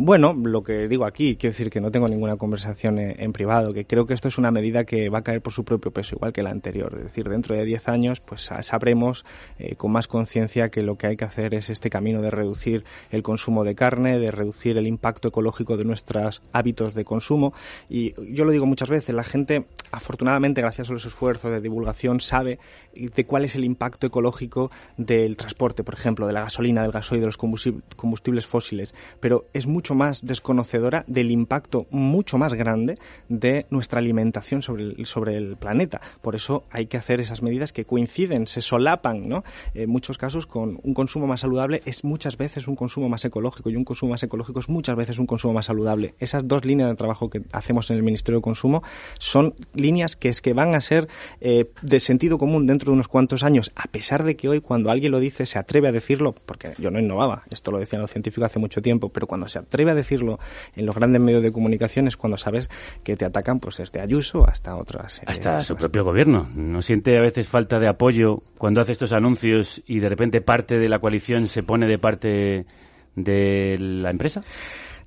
[0.00, 3.84] Bueno, lo que digo aquí, quiero decir que no tengo ninguna conversación en, privado, que
[3.84, 6.32] creo que esto es una medida que va a caer por su propio peso, igual
[6.32, 6.94] que la anterior.
[6.96, 9.24] Es decir, dentro de 10 años, pues sabremos
[9.58, 12.84] eh, con más conciencia que lo que hay que hacer es este camino de reducir
[13.10, 17.52] el consumo de carne, de reducir el impacto ecológico de nuestros hábitos de consumo.
[17.88, 22.20] Y yo lo digo muchas veces, la gente, afortunadamente, gracias a los esfuerzos de divulgación,
[22.20, 22.60] sabe
[22.94, 27.20] de cuál es el impacto ecológico del transporte, por ejemplo, de la gasolina, del gasoil,
[27.20, 28.94] de los combustibles fósiles.
[29.18, 32.96] Pero es mucho más desconocedora del impacto mucho más grande
[33.28, 36.00] de nuestra alimentación sobre el, sobre el planeta.
[36.22, 39.44] Por eso hay que hacer esas medidas que coinciden, se solapan, ¿no?
[39.74, 43.70] En muchos casos con un consumo más saludable es muchas veces un consumo más ecológico
[43.70, 46.14] y un consumo más ecológico es muchas veces un consumo más saludable.
[46.18, 48.82] Esas dos líneas de trabajo que hacemos en el Ministerio de Consumo
[49.18, 51.08] son líneas que es que van a ser
[51.40, 54.90] eh, de sentido común dentro de unos cuantos años, a pesar de que hoy cuando
[54.90, 58.10] alguien lo dice se atreve a decirlo, porque yo no innovaba, esto lo decían los
[58.10, 60.40] científicos hace mucho tiempo, pero cuando se atreve atreve a decirlo
[60.74, 62.68] en los grandes medios de comunicación es cuando sabes
[63.04, 65.22] que te atacan pues desde Ayuso hasta otras.
[65.24, 66.48] hasta su propio gobierno.
[66.54, 70.78] ¿No siente a veces falta de apoyo cuando hace estos anuncios y de repente parte
[70.78, 72.66] de la coalición se pone de parte
[73.14, 74.40] de la empresa?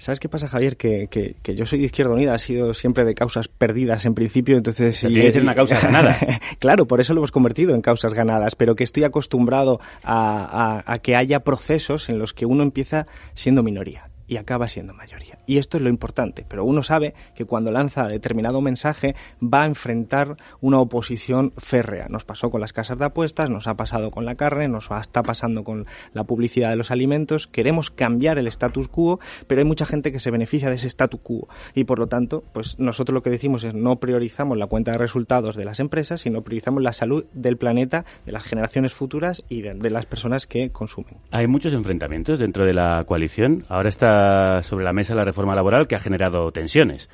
[0.01, 0.77] ¿Sabes qué pasa, Javier?
[0.77, 4.57] Que, que, yo soy de Izquierda Unida, ha sido siempre de causas perdidas en principio,
[4.57, 4.99] entonces...
[4.99, 6.17] tiene que ser una causa ganada.
[6.59, 10.97] claro, por eso lo hemos convertido en causas ganadas, pero que estoy acostumbrado a, a
[10.97, 13.05] que haya procesos en los que uno empieza
[13.35, 15.39] siendo minoría y acaba siendo mayoría.
[15.45, 19.13] Y esto es lo importante, pero uno sabe que cuando lanza determinado mensaje
[19.43, 22.07] va a enfrentar una oposición férrea.
[22.07, 25.21] Nos pasó con las casas de apuestas, nos ha pasado con la carne, nos está
[25.21, 27.47] pasando con la publicidad de los alimentos.
[27.47, 31.19] Queremos cambiar el status quo, pero hay mucha gente que se beneficia de ese status
[31.21, 34.93] quo y por lo tanto, pues nosotros lo que decimos es no priorizamos la cuenta
[34.93, 39.43] de resultados de las empresas, sino priorizamos la salud del planeta, de las generaciones futuras
[39.49, 41.17] y de, de las personas que consumen.
[41.31, 43.65] Hay muchos enfrentamientos dentro de la coalición.
[43.67, 44.20] Ahora está
[44.63, 47.09] sobre la mesa la reforma laboral que ha generado tensiones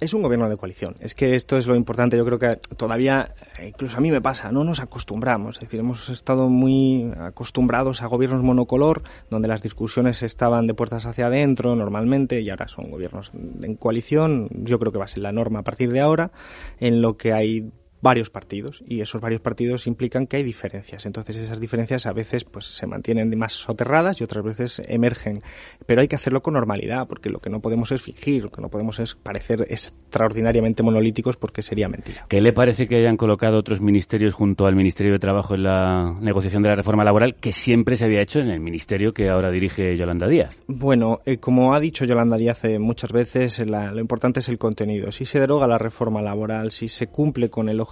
[0.00, 0.96] es un gobierno de coalición.
[1.00, 2.16] Es que esto es lo importante.
[2.16, 3.34] Yo creo que todavía,
[3.64, 5.56] incluso a mí me pasa, no nos acostumbramos.
[5.56, 11.04] Es decir, hemos estado muy acostumbrados a gobiernos monocolor, donde las discusiones estaban de puertas
[11.04, 14.48] hacia adentro normalmente, y ahora son gobiernos en coalición.
[14.50, 16.32] Yo creo que va a ser la norma a partir de ahora,
[16.78, 17.70] en lo que hay
[18.02, 21.06] varios partidos y esos varios partidos implican que hay diferencias.
[21.06, 25.42] Entonces esas diferencias a veces pues se mantienen más soterradas y otras veces emergen.
[25.86, 28.62] Pero hay que hacerlo con normalidad porque lo que no podemos es fingir, lo que
[28.62, 32.26] no podemos es parecer extraordinariamente monolíticos porque sería mentira.
[32.28, 36.16] ¿Qué le parece que hayan colocado otros ministerios junto al Ministerio de Trabajo en la
[36.20, 39.50] negociación de la reforma laboral que siempre se había hecho en el ministerio que ahora
[39.50, 40.56] dirige Yolanda Díaz?
[40.66, 45.12] Bueno, eh, como ha dicho Yolanda Díaz eh, muchas veces, lo importante es el contenido.
[45.12, 47.89] Si se deroga la reforma laboral, si se cumple con el objetivo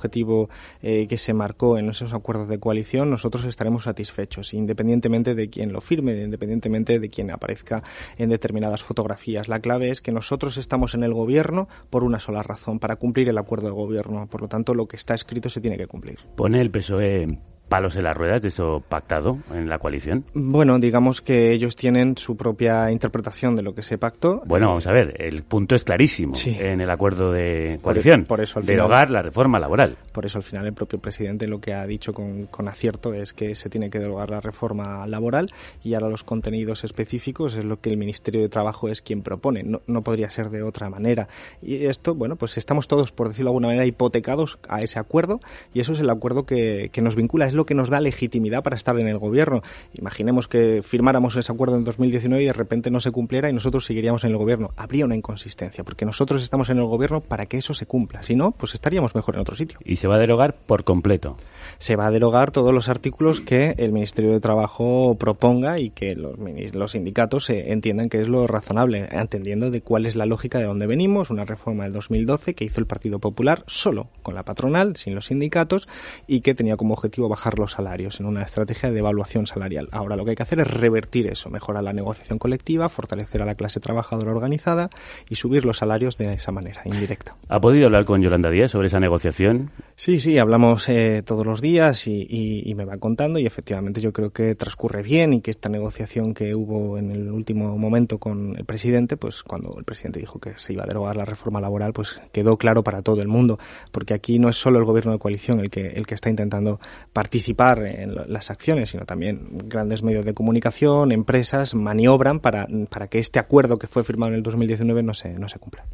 [0.82, 5.72] eh, que se marcó en esos acuerdos de coalición, nosotros estaremos satisfechos, independientemente de quién
[5.72, 7.82] lo firme, independientemente de quién aparezca
[8.16, 9.48] en determinadas fotografías.
[9.48, 13.28] La clave es que nosotros estamos en el gobierno por una sola razón, para cumplir
[13.28, 14.26] el acuerdo de gobierno.
[14.26, 16.18] Por lo tanto, lo que está escrito se tiene que cumplir.
[16.36, 20.24] Pone el PSOE palos en las ruedas de eso pactado en la coalición?
[20.34, 24.42] Bueno, digamos que ellos tienen su propia interpretación de lo que se pactó.
[24.46, 28.24] Bueno, vamos a ver, el punto es clarísimo en el acuerdo de coalición.
[28.24, 29.96] Por, eso al derogar la reforma laboral.
[30.12, 33.32] Por eso al final el propio presidente lo que ha dicho con, con acierto es
[33.32, 35.50] que se tiene que derogar la reforma laboral
[35.82, 39.62] y ahora los contenidos específicos es lo que el Ministerio de Trabajo es quien propone.
[39.62, 41.28] No, no podría ser de otra manera.
[41.62, 45.40] Y esto, bueno, pues estamos todos, por decirlo de alguna manera, hipotecados a ese acuerdo
[45.74, 47.46] y eso es el acuerdo que, que nos vincula.
[47.46, 49.60] Es lo que nos da legitimidad para estar en el gobierno.
[49.92, 53.84] Imaginemos que firmáramos ese acuerdo en 2019 y de repente no se cumpliera y nosotros
[53.84, 54.70] seguiríamos en el gobierno.
[54.76, 58.22] Habría una inconsistencia, porque nosotros estamos en el gobierno para que eso se cumpla.
[58.22, 59.78] Si no, pues estaríamos mejor en otro sitio.
[59.84, 61.36] Y se va a derogar por completo.
[61.78, 66.14] Se va a derogar todos los artículos que el Ministerio de Trabajo proponga y que
[66.14, 66.38] los,
[66.74, 70.86] los sindicatos entiendan que es lo razonable, entendiendo de cuál es la lógica de dónde
[70.86, 71.30] venimos.
[71.30, 75.26] Una reforma del 2012 que hizo el Partido Popular solo con la patronal, sin los
[75.26, 75.88] sindicatos,
[76.26, 79.88] y que tenía como objetivo bajar los salarios en una estrategia de evaluación salarial.
[79.92, 83.46] Ahora lo que hay que hacer es revertir eso, mejorar la negociación colectiva, fortalecer a
[83.46, 84.90] la clase trabajadora organizada
[85.30, 87.36] y subir los salarios de esa manera indirecta.
[87.48, 89.70] ¿Ha podido hablar con Yolanda Díaz sobre esa negociación?
[89.94, 94.30] Sí, sí, hablamos eh, todos los días y, me va contando y efectivamente yo creo
[94.30, 98.64] que transcurre bien y que esta negociación que hubo en el último momento con el
[98.64, 102.20] presidente, pues cuando el presidente dijo que se iba a derogar la reforma laboral, pues
[102.30, 103.58] quedó claro para todo el mundo,
[103.90, 106.78] porque aquí no es solo el gobierno de coalición el que, el que está intentando
[107.12, 113.06] participar participar en las acciones, sino también grandes medios de comunicación, empresas, maniobran para, para
[113.06, 115.84] que este acuerdo que fue firmado en el 2019 no se, no se cumpla.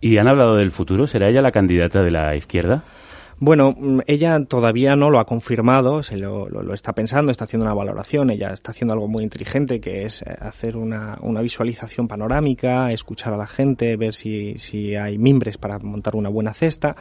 [0.00, 1.06] ¿Y han hablado del futuro?
[1.06, 2.82] ¿Será ella la candidata de la izquierda?
[3.44, 7.74] Bueno, mm, ella todavía no lo ha confirmado, se lo, está pensando, está haciendo una
[7.74, 12.90] valoración, ella está haciendo algo muy inteligente que es eh, hacer una, una visualización panorámica,
[12.90, 16.94] escuchar a la gente, ver si, si hay mimbres para montar una buena cesta.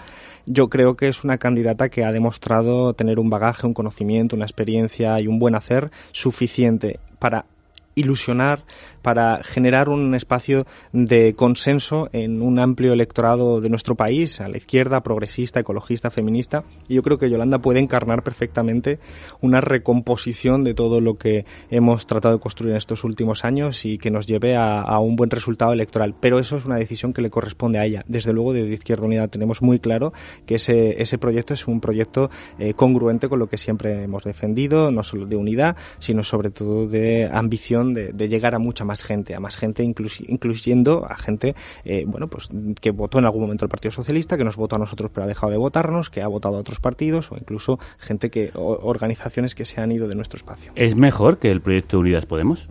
[0.47, 4.45] Yo creo que es una candidata que ha demostrado tener un bagaje, un conocimiento, una
[4.45, 7.45] experiencia y un buen hacer suficiente para
[7.93, 8.63] ilusionar
[9.01, 14.57] para generar un espacio de consenso en un amplio electorado de nuestro país, a la
[14.57, 16.63] izquierda, progresista, ecologista, feminista.
[16.87, 18.99] Y yo creo que Yolanda puede encarnar perfectamente
[19.41, 23.97] una recomposición de todo lo que hemos tratado de construir en estos últimos años y
[23.97, 26.15] que nos lleve a, un buen resultado electoral.
[26.19, 28.03] Pero eso es una decisión que le corresponde a ella.
[28.07, 30.13] Desde luego, desde Izquierda Unida tenemos muy claro
[30.45, 32.29] que ese, ese proyecto es un proyecto
[32.59, 36.87] eh, congruente con lo que siempre hemos defendido, no solo de unidad, sino sobre todo
[36.87, 41.15] de ambición de, de llegar a mucha más más gente, a más gente incluyendo a
[41.15, 42.49] gente, eh, bueno, pues
[42.81, 45.27] que votó en algún momento el Partido Socialista, que nos votó a nosotros pero ha
[45.27, 49.63] dejado de votarnos, que ha votado a otros partidos o incluso gente que, organizaciones que
[49.63, 50.73] se han ido de nuestro espacio.
[50.75, 52.67] ¿Es mejor que el proyecto Unidas Podemos?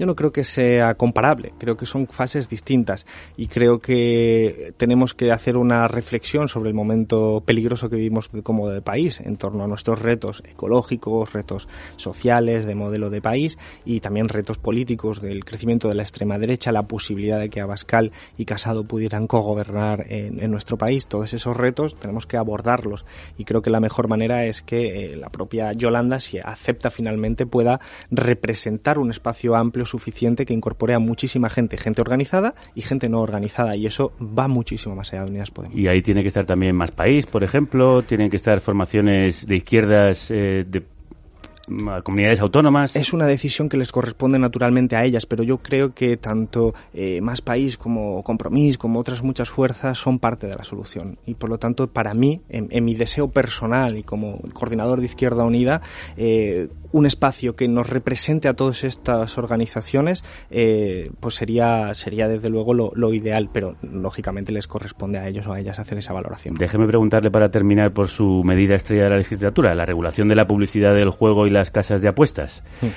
[0.00, 3.04] Yo no creo que sea comparable, creo que son fases distintas
[3.36, 8.70] y creo que tenemos que hacer una reflexión sobre el momento peligroso que vivimos como
[8.70, 14.00] de país en torno a nuestros retos ecológicos, retos sociales, de modelo de país y
[14.00, 18.46] también retos políticos del crecimiento de la extrema derecha, la posibilidad de que Abascal y
[18.46, 21.08] Casado pudieran cogobernar en, en nuestro país.
[21.08, 23.04] Todos esos retos tenemos que abordarlos
[23.36, 27.44] y creo que la mejor manera es que eh, la propia Yolanda, si acepta finalmente,
[27.44, 27.80] pueda
[28.10, 33.20] representar un espacio amplio suficiente que incorpore a muchísima gente, gente organizada y gente no
[33.20, 35.78] organizada, y eso va muchísimo más allá de Unidas Podemos.
[35.78, 39.56] Y ahí tiene que estar también más país, por ejemplo, tienen que estar formaciones de
[39.56, 40.82] izquierdas eh, de
[42.02, 42.96] comunidades autónomas.
[42.96, 47.20] Es una decisión que les corresponde naturalmente a ellas, pero yo creo que tanto eh,
[47.20, 51.18] Más País como Compromís, como otras muchas fuerzas, son parte de la solución.
[51.26, 55.44] Y por lo tanto, para mí, en, mi deseo personal y como coordinador de Izquierda
[55.44, 55.82] Unida,
[56.16, 62.48] eh, un espacio que nos represente a todas estas organizaciones, eh, pues sería, sería desde
[62.48, 66.12] luego lo, lo, ideal, pero lógicamente les corresponde a ellos o a ellas hacer esa
[66.12, 66.54] valoración.
[66.54, 70.46] Déjeme preguntarle para terminar por su medida estrella de la legislatura, la regulación de la
[70.46, 72.62] publicidad del juego y las casas de apuestas.
[72.80, 72.88] Hmm.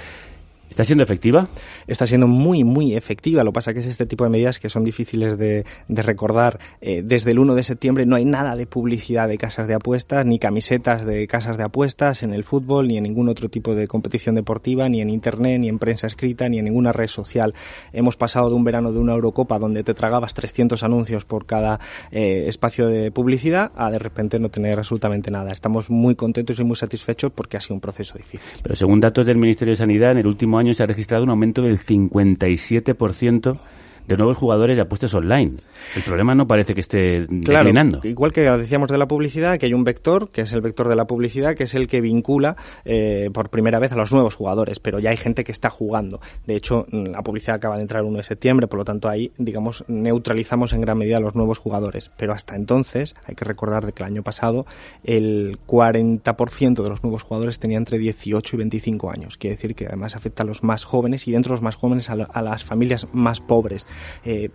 [0.73, 1.49] ¿Está siendo efectiva?
[1.85, 3.43] Está siendo muy, muy efectiva.
[3.43, 6.57] Lo que pasa es que es este tipo de medidas que son difíciles de, recordar.
[6.81, 10.25] Eh, desde el 1 de septiembre no hay nada de publicidad de casas de apuestas,
[10.25, 13.85] ni camisetas de casas de apuestas en el fútbol, ni en ningún otro tipo de
[13.85, 17.53] competición deportiva, ni en Internet, ni en prensa escrita, ni en ninguna red social.
[17.91, 21.79] Hemos pasado de un verano de una Eurocopa donde te tragabas 300 anuncios por cada
[22.09, 25.51] eh, espacio de publicidad a de repente no tener absolutamente nada.
[25.51, 28.41] Estamos muy contentos y muy satisfechos porque ha sido un proceso difícil.
[28.63, 31.29] Pero según datos del Ministerio de Sanidad, en el último año se ha registrado un
[31.31, 33.59] aumento del 57%
[34.07, 35.57] de nuevos jugadores de apuestas online.
[35.95, 37.69] El problema no parece que esté claro,
[38.03, 40.95] Igual que decíamos de la publicidad, que hay un vector, que es el vector de
[40.95, 44.79] la publicidad, que es el que vincula eh, por primera vez a los nuevos jugadores,
[44.79, 46.19] pero ya hay gente que está jugando.
[46.45, 49.31] De hecho, la publicidad acaba de entrar el 1 de septiembre, por lo tanto ahí,
[49.37, 52.11] digamos, neutralizamos en gran medida a los nuevos jugadores.
[52.17, 54.65] Pero hasta entonces, hay que recordar de que el año pasado
[55.03, 59.37] el 40% de los nuevos jugadores tenía entre 18 y 25 años.
[59.37, 62.09] Quiere decir que además afecta a los más jóvenes y dentro de los más jóvenes
[62.09, 63.85] a las familias más pobres.
[64.25, 64.49] Eh,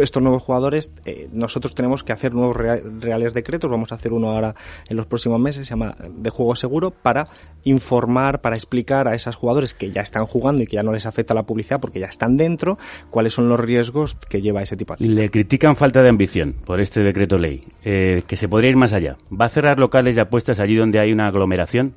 [0.00, 4.30] estos nuevos jugadores, eh, nosotros tenemos que hacer nuevos reales decretos, vamos a hacer uno
[4.30, 4.54] ahora
[4.88, 7.28] en los próximos meses, se llama de juego seguro, para
[7.64, 11.06] informar, para explicar a esos jugadores que ya están jugando y que ya no les
[11.06, 12.78] afecta la publicidad porque ya están dentro,
[13.10, 16.80] cuáles son los riesgos que lleva ese tipo de Le critican falta de ambición por
[16.80, 19.16] este decreto ley, eh, que se podría ir más allá.
[19.30, 21.94] ¿Va a cerrar locales de apuestas allí donde hay una aglomeración?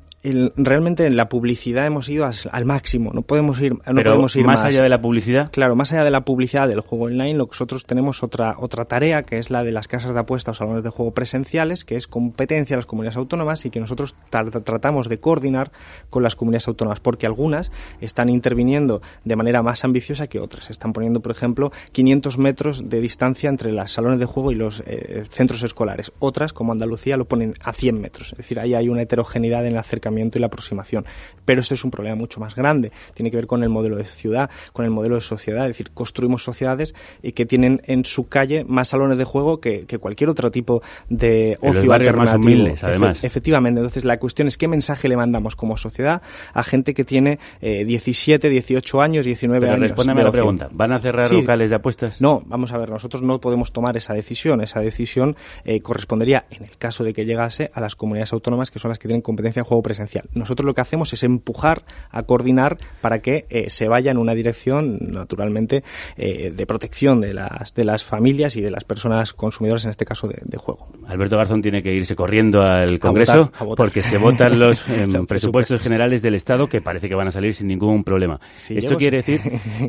[0.56, 4.64] Realmente en la publicidad hemos ido al, máximo, no podemos ir, no podemos ir más,
[4.64, 5.50] allá de la publicidad.
[5.52, 9.38] Claro, más allá de la publicidad del juego online, nosotros tenemos otra otra tarea que
[9.38, 12.74] es la de las casas de apuestas o salones de juego presenciales, que es competencia
[12.74, 15.70] de las comunidades autónomas y que nosotros tratamos de coordinar
[16.10, 17.70] con las comunidades autónomas, porque algunas
[18.00, 20.70] están interviniendo de manera más ambiciosa que otras.
[20.70, 24.82] Están poniendo, por ejemplo, 500 metros de distancia entre los salones de juego y los
[24.86, 26.12] eh, centros escolares.
[26.18, 28.32] Otras, como Andalucía, lo ponen a 100 metros.
[28.32, 31.04] Es decir, ahí hay una heterogeneidad en el acercamiento y la aproximación.
[31.44, 32.90] Pero este es un problema mucho más grande.
[33.14, 35.62] Tiene que ver con el modelo de ciudad, con el modelo de sociedad.
[35.62, 39.86] Es decir, construimos sociedades y que tienen en su calle más salones de juego que,
[40.00, 42.74] cualquier otro tipo de ocio alternativo.
[42.82, 43.24] además.
[43.24, 43.80] efectivamente.
[43.80, 48.46] Entonces, la cuestión es qué mensaje le mandamos como sociedad a gente que tiene 17,
[48.46, 49.80] eh, 18 años, 19 años.
[49.80, 50.68] Respóndeme la pregunta.
[50.72, 52.20] ¿Van a cerrar locales de apuestas?
[52.20, 52.90] No, vamos a ver.
[52.90, 54.60] Nosotros no podemos tomar esa decisión.
[54.60, 58.78] Esa decisión eh, correspondería, en el caso de que llegase, a las comunidades autónomas que
[58.78, 60.28] son las que tienen competencia en juego presencial esencial.
[60.34, 64.34] Nosotros lo que hacemos es empujar a coordinar para que eh, se vaya en una
[64.34, 65.82] dirección, naturalmente,
[66.16, 70.04] eh, de protección de las, de las familias y de las personas consumidoras, en este
[70.04, 70.88] caso de, de juego.
[71.06, 73.84] Alberto Garzón tiene que irse corriendo al Congreso votar, a votar.
[73.84, 77.32] porque se votan los eh, Los presupuestos generales del Estado que parece que van a
[77.32, 78.40] salir sin ningún problema.
[78.56, 79.40] Si ¿Esto llego- quiere decir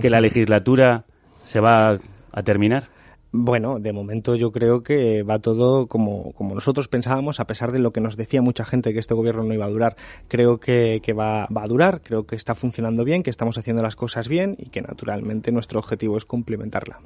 [0.01, 1.05] que la legislatura
[1.45, 1.97] se va
[2.32, 2.89] a terminar?
[3.32, 7.80] Bueno, de momento yo creo que va todo como, como nosotros pensábamos, a pesar de
[7.80, 9.95] lo que nos decía mucha gente que este gobierno no iba a durar.
[10.28, 13.84] Creo que, que va, va a durar, creo que está funcionando bien, que estamos haciendo
[13.84, 16.99] las cosas bien y que naturalmente nuestro objetivo es cumplimentarla.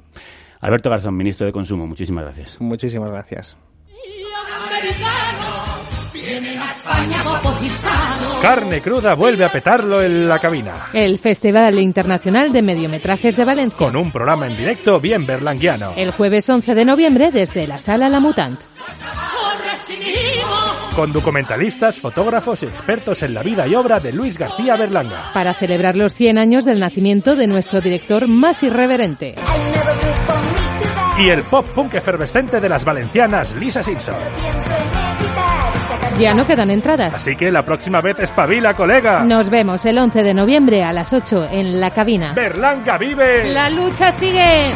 [0.60, 2.60] Alberto Garzón, ministro de Consumo, muchísimas gracias.
[2.60, 3.56] Muchísimas gracias.
[8.40, 10.72] Carne cruda vuelve a petarlo en la cabina.
[10.92, 13.78] El Festival Internacional de Mediometrajes de Valencia.
[13.78, 15.92] Con un programa en directo bien berlanguiano.
[15.96, 18.58] El jueves 11 de noviembre desde la Sala La Mutant.
[20.96, 25.30] Con documentalistas, fotógrafos y expertos en la vida y obra de Luis García Berlanga.
[25.32, 29.36] Para celebrar los 100 años del nacimiento de nuestro director más irreverente.
[31.18, 34.14] Y el pop punk efervescente de las valencianas Lisa Simpson.
[36.18, 37.14] Ya no quedan entradas.
[37.14, 39.24] Así que la próxima vez espabila, colega.
[39.24, 42.32] Nos vemos el 11 de noviembre a las 8 en la cabina.
[42.34, 43.52] Berlanga vive.
[43.52, 44.70] La lucha sigue.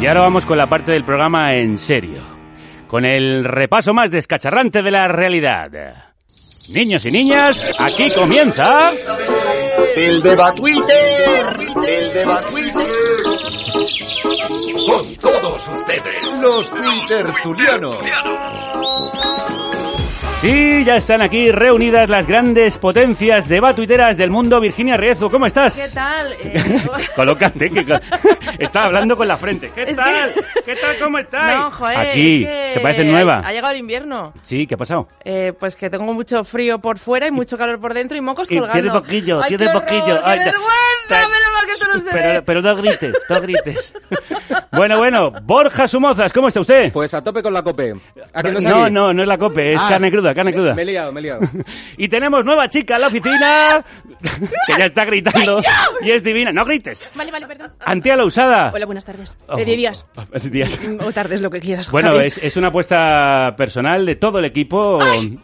[0.00, 2.22] Y ahora vamos con la parte del programa en serio,
[2.88, 5.68] con el repaso más descacharrante de la realidad.
[6.74, 8.90] Niños y niñas, aquí comienza...
[9.94, 11.56] El deba Twitter.
[11.86, 12.12] El.
[14.22, 17.98] Con todos ustedes, los Twittertulianos.
[20.42, 24.58] Sí, ya están aquí reunidas las grandes potencias de batuiteras del mundo.
[24.60, 25.74] Virginia Riezu, ¿cómo estás?
[25.74, 26.32] ¿Qué tal?
[26.32, 26.82] Eh,
[27.14, 27.94] Colócate, que co-
[28.58, 29.70] está hablando con la frente.
[29.72, 30.34] ¿Qué Es tal?
[30.34, 30.96] que- ¿Qué tal?
[30.98, 31.60] ¿Cómo estáis?
[31.60, 33.40] No, joder, aquí, es que ¿te parece nueva?
[33.44, 34.32] Ha, llegado el invierno.
[34.42, 35.06] Sí, ¿qué ha pasado?
[35.24, 38.50] Eh, pues que tengo mucho frío por fuera y mucho calor por dentro y mocos
[38.50, 38.72] Y colgando.
[38.82, 40.22] tiene poquillo, Ay, tiene poquillo.
[40.24, 41.08] ¡Qué vergüenza!
[41.08, 41.72] Menos mal que.
[42.10, 43.92] Pero, pero no grites, no grites.
[44.72, 46.92] bueno, bueno, Borja Sumozas, ¿cómo está usted?
[46.92, 47.94] Pues a tope con la cope.
[48.32, 50.74] ¿A que no, no, no, no es la cope, es Ah, carne cruda, carne cruda.
[50.74, 51.40] Me he liado, me he liado.
[51.96, 53.84] Y tenemos nueva chica en la oficina
[54.66, 55.60] que ya está gritando
[56.02, 56.52] y es divina.
[56.52, 56.98] No grites.
[57.14, 57.72] Vale, vale, perdón.
[57.80, 58.70] Antia la usada.
[58.74, 59.36] Hola, buenas tardes.
[59.48, 60.06] Oh, De días.
[60.50, 60.78] días.
[61.04, 61.90] O tardes, lo que quieras.
[61.90, 64.98] Bueno, es, es una apuesta personal de todo el equipo,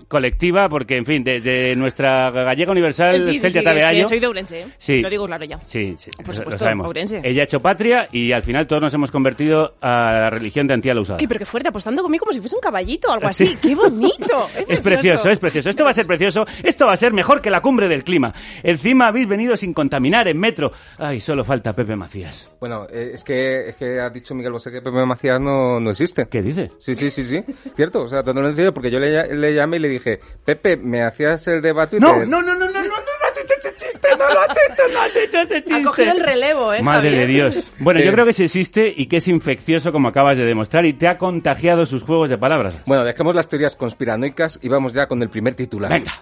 [0.09, 4.27] colectiva, porque, en fin, desde nuestra gallega universal, Sí, sí, Celtia sí, Tabeayo- soy de
[4.27, 4.67] Ourense, ¿eh?
[4.79, 5.01] Sí.
[5.01, 5.59] Lo digo claro ya.
[5.67, 6.87] Sí, sí, Por supuesto, lo sabemos.
[6.87, 7.21] Ourense.
[7.25, 10.75] Ella ha hecho patria y al final todos nos hemos convertido a la religión de
[10.75, 11.19] Antía la usada.
[11.19, 11.27] ¿Qué?
[11.29, 13.57] Pero qué fuerte, apostando conmigo como si fuese un caballito o algo así.
[13.61, 14.49] ¡Qué bonito!
[14.69, 15.71] Es precioso, es precioso.
[15.71, 16.47] Esto va a ser precioso.
[16.63, 18.33] Esto va a ser mejor que la cumbre del clima.
[18.63, 20.73] Encima habéis venido sin contaminar en metro.
[20.99, 22.51] Ay, solo falta Pepe Macías.
[22.61, 25.91] Bueno, eh, es que, es que ha dicho Miguel Bosé que Pepe Macías no, no
[25.91, 26.27] existe.
[26.29, 26.71] ¿Qué dice?
[26.79, 27.45] Sí, sí, sí, sí.
[27.75, 31.03] Cierto, o sea, totalmente cierto, porque yo le, le llamé y le dije, Pepe, ¿me
[31.03, 32.01] hacías el debate?
[32.01, 34.51] No, no, no, no, no, no, no, no has hecho ese chiste, no lo has
[34.51, 35.75] hecho, no has hecho ese chiste.
[35.75, 36.83] Ha cogido el relevo, ¿eh?
[36.83, 37.27] Madre Javier?
[37.27, 37.71] de Dios.
[37.79, 40.93] Bueno, yo creo que sí existe y que es infeccioso como acabas de demostrar y
[40.93, 42.77] te ha contagiado sus juegos de palabras.
[42.87, 45.91] Bueno, dejemos las teorías conspiranoicas y vamos ya con el primer titular.
[45.91, 46.13] Venga.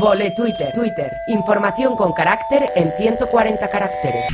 [0.00, 1.10] Vole Twitter, Twitter.
[1.28, 4.26] Información con carácter en 140 caracteres.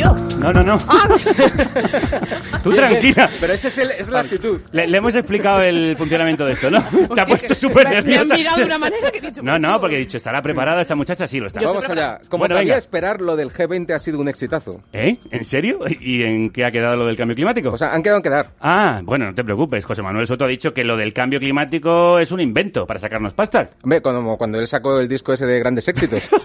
[0.00, 0.14] Yo.
[0.38, 0.78] No, no, no.
[2.62, 3.28] Tú tranquila.
[3.40, 4.60] Pero esa es, el- es la actitud.
[4.72, 6.80] Le, le hemos explicado el funcionamiento de esto, ¿no?
[7.14, 8.34] Se ha puesto súper Me han nerviosa.
[8.34, 9.42] mirado de una manera que he dicho...
[9.42, 11.26] No, no, porque he dicho, ¿estará preparada esta muchacha?
[11.28, 11.60] Sí, lo está.
[11.64, 12.18] Vamos allá.
[12.28, 14.80] Como Bueno, cabía esperar, lo del G20 ha sido un exitazo.
[14.92, 15.16] ¿Eh?
[15.30, 15.80] ¿En serio?
[16.00, 17.70] ¿Y en qué ha quedado lo del cambio climático?
[17.70, 18.50] O sea, han quedado en quedar.
[18.60, 19.84] Ah, bueno, no te preocupes.
[19.84, 23.34] José Manuel Soto ha dicho que lo del cambio climático es un invento para sacarnos
[23.34, 23.68] pasta.
[23.82, 26.28] Hombre, como cuando él sacó el disco ese de grandes éxitos.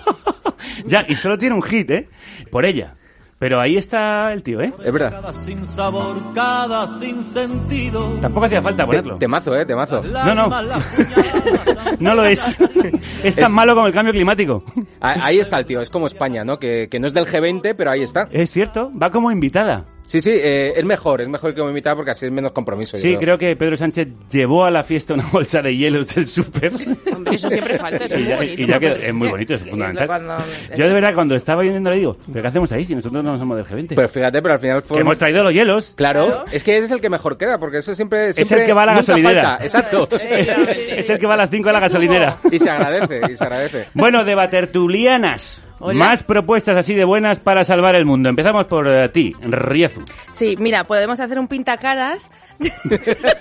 [0.88, 2.10] Ya, y solo tiene un hit, ¿eh?
[2.52, 2.96] Por ella.
[3.38, 4.74] Pero ahí está el tío, ¿eh?
[4.84, 5.12] Es verdad.
[5.12, 8.18] Cada sin sabor, cada sin sentido.
[8.22, 9.18] Tampoco hacía falta ponerlo.
[9.18, 10.02] Temazo, eh, temazo.
[10.02, 10.50] No, no.
[12.00, 12.40] No lo es.
[13.24, 14.64] Es tan Es- malo como el cambio climático.
[15.02, 16.60] Ah, Ahí está el tío, es como España, ¿no?
[16.60, 18.28] Que, que no es del G20, pero ahí está.
[18.32, 19.86] Es cierto, va como invitada.
[20.06, 22.96] Sí, sí, eh, es mejor, es mejor que como invitada porque así es menos compromiso.
[22.96, 26.28] yo Sí, creo que Pedro Sánchez llevó a la fiesta una bolsa de hielos del
[26.28, 26.72] súper.
[27.14, 28.62] Hombre, eso siempre falta, eso es y muy ya, bonito.
[28.62, 30.08] y ya que es muy bonito, es fundamental.
[30.08, 30.38] Cuando-
[30.78, 33.38] Yo de verdad cuando estaba viendo le digo, ¿pero qué hacemos ahí si nosotros no
[33.40, 33.94] somos del G20?
[33.96, 34.98] Pero fíjate, pero al final fue...
[34.98, 35.94] Que hemos traído los hielos.
[35.96, 38.30] Claro, es que ese es el que mejor queda, porque eso siempre...
[38.30, 39.44] Es siempre el que va a la gasolinera.
[39.44, 40.08] falta, Exacto.
[40.22, 42.38] es el que va a las 5 a la gasolinera.
[42.52, 43.88] Y se agradece, y se agradece.
[43.96, 45.62] Bueno, de Batertulianas.
[45.80, 45.94] Hola.
[46.00, 48.30] Más propuestas así de buenas para salvar el mundo.
[48.30, 50.04] Empezamos por eh, ti, Riezu.
[50.32, 52.32] Sí, mira, podemos hacer un pintacaras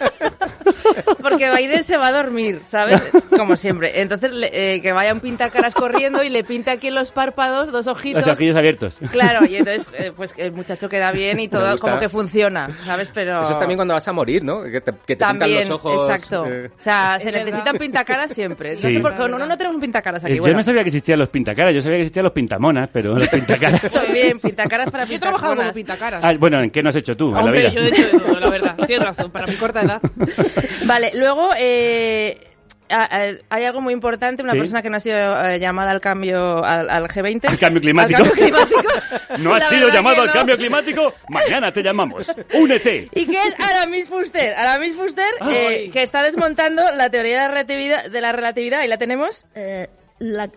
[1.20, 3.02] Porque Biden se va a dormir, ¿sabes?
[3.36, 4.00] Como siempre.
[4.02, 7.72] Entonces, le- eh, que vaya un pintacaras corriendo y le pinta aquí en los párpados
[7.72, 8.26] dos ojitos.
[8.26, 8.96] Los ojillos abiertos.
[9.10, 13.10] Claro, y entonces, eh, pues el muchacho queda bien y todo como que funciona, ¿sabes?
[13.14, 13.42] Pero...
[13.42, 14.62] Eso es también cuando vas a morir, ¿no?
[14.64, 16.10] Que te, que te pintan También, los ojos.
[16.10, 16.46] exacto.
[16.46, 16.70] eh.
[16.78, 18.74] O sea, se necesitan pintacaras siempre.
[18.74, 18.90] No Sí.
[18.90, 20.34] sé por qué, no, no tenemos un pintacaras aquí.
[20.34, 20.58] Eh, Yo bueno.
[20.58, 23.80] no sabía que existían los pintacaras, yo sabía que existían los pintamonas, pero los pintacaras...
[24.12, 26.24] Bien, pintacaras para Yo he trabajado como pintacaras.
[26.24, 27.68] Ah, bueno, ¿en qué no has hecho tú en la vida?
[27.70, 28.76] yo he hecho de todo, la verdad.
[28.86, 30.00] Tienes razón, para mi corta edad.
[30.84, 32.48] Vale, luego eh,
[32.88, 34.59] hay algo muy importante, una Sí.
[34.59, 37.48] persona que no ha sido eh, llamada al cambio al, al G20.
[37.48, 38.22] ¿Al cambio climático?
[38.22, 38.82] Al cambio climático.
[39.38, 40.32] ¿No La sido llamado al no.
[40.32, 41.14] cambio climático?
[41.28, 42.30] Mañana te llamamos.
[42.52, 43.09] Únete.
[43.14, 44.55] Y que es Aramis Fuster.
[44.55, 48.88] Aramis Fuster, eh, que está desmontando la teoría de la relatividad, de la relatividad y
[48.88, 49.46] la tenemos.
[49.55, 49.88] Eh,
[50.18, 50.48] la,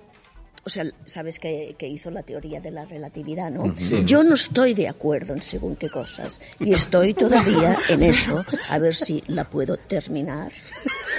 [0.67, 3.73] o sea, sabes que, que hizo la teoría de la relatividad, ¿no?
[3.73, 4.03] Sí.
[4.03, 8.77] Yo no estoy de acuerdo en según qué cosas y estoy todavía en eso, a
[8.77, 10.51] ver si la puedo terminar,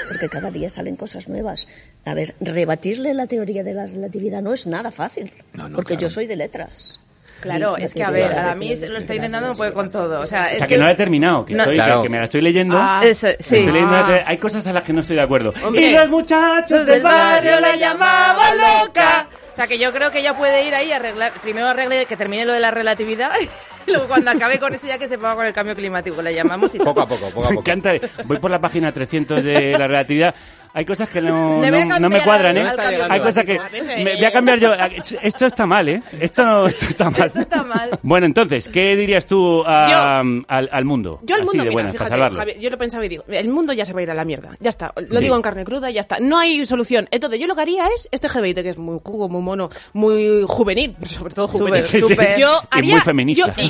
[0.07, 1.67] porque cada día salen cosas nuevas.
[2.05, 5.33] A ver, rebatirle la teoría de la relatividad no es nada fácil,
[5.75, 7.01] porque yo soy de letras.
[7.41, 10.21] Claro, la es que a ver, la Aramis lo está intentando, no puede con todo.
[10.21, 11.99] O sea, O es sea, que no la he terminado, que, No- estoy, Claro.
[12.01, 12.77] que, que me la estoy leyendo.
[12.79, 13.57] Ah, eso, sí.
[13.57, 14.25] Estoy leyendo la Ah.
[14.27, 15.53] Hay cosas a las que no estoy de acuerdo.
[15.65, 15.87] Hombre.
[15.87, 19.29] Y los muchachos del barrio la llamaban loca.
[19.53, 22.17] O sea, que yo creo que ella puede ir ahí a arreglar, primero arregle que
[22.17, 23.31] termine lo de la relatividad
[23.87, 26.33] y luego cuando acabe con eso ya que se ponga con el cambio climático, le
[26.35, 27.71] llamamos y Poco a poco, poco a Me poco.
[27.71, 27.91] encanta.
[28.25, 30.35] Voy por la página 300 de la relatividad.
[30.75, 32.67] Hay cosas que no, no, no me cuadran, ¿eh?
[33.09, 33.59] Hay cosas que...
[33.59, 34.73] Me, eh, voy a cambiar yo.
[35.23, 36.03] Esto está mal, ¿eh?
[36.21, 37.33] Esto, no, esto está mal.
[37.35, 37.99] está mal.
[38.03, 41.21] Bueno, entonces, ¿qué dirías tú a- al, al mundo?
[41.23, 42.39] Yo al mundo, de mira, buenas, fíjate, para salvarlo.
[42.39, 44.25] Javier, yo lo pensaba y digo, el mundo ya se va a ir a la
[44.25, 47.09] mierda, ya está, lo digo en carne cruda y ya está, no hay solución.
[47.11, 50.45] Entonces yo lo que haría es este G20 que es muy jugo, muy mono, muy
[50.47, 51.83] juvenil, sobre todo juvenil.
[51.83, 52.01] Sí.
[52.39, 53.55] Yo Y haría, muy feminista.
[53.57, 53.63] yo-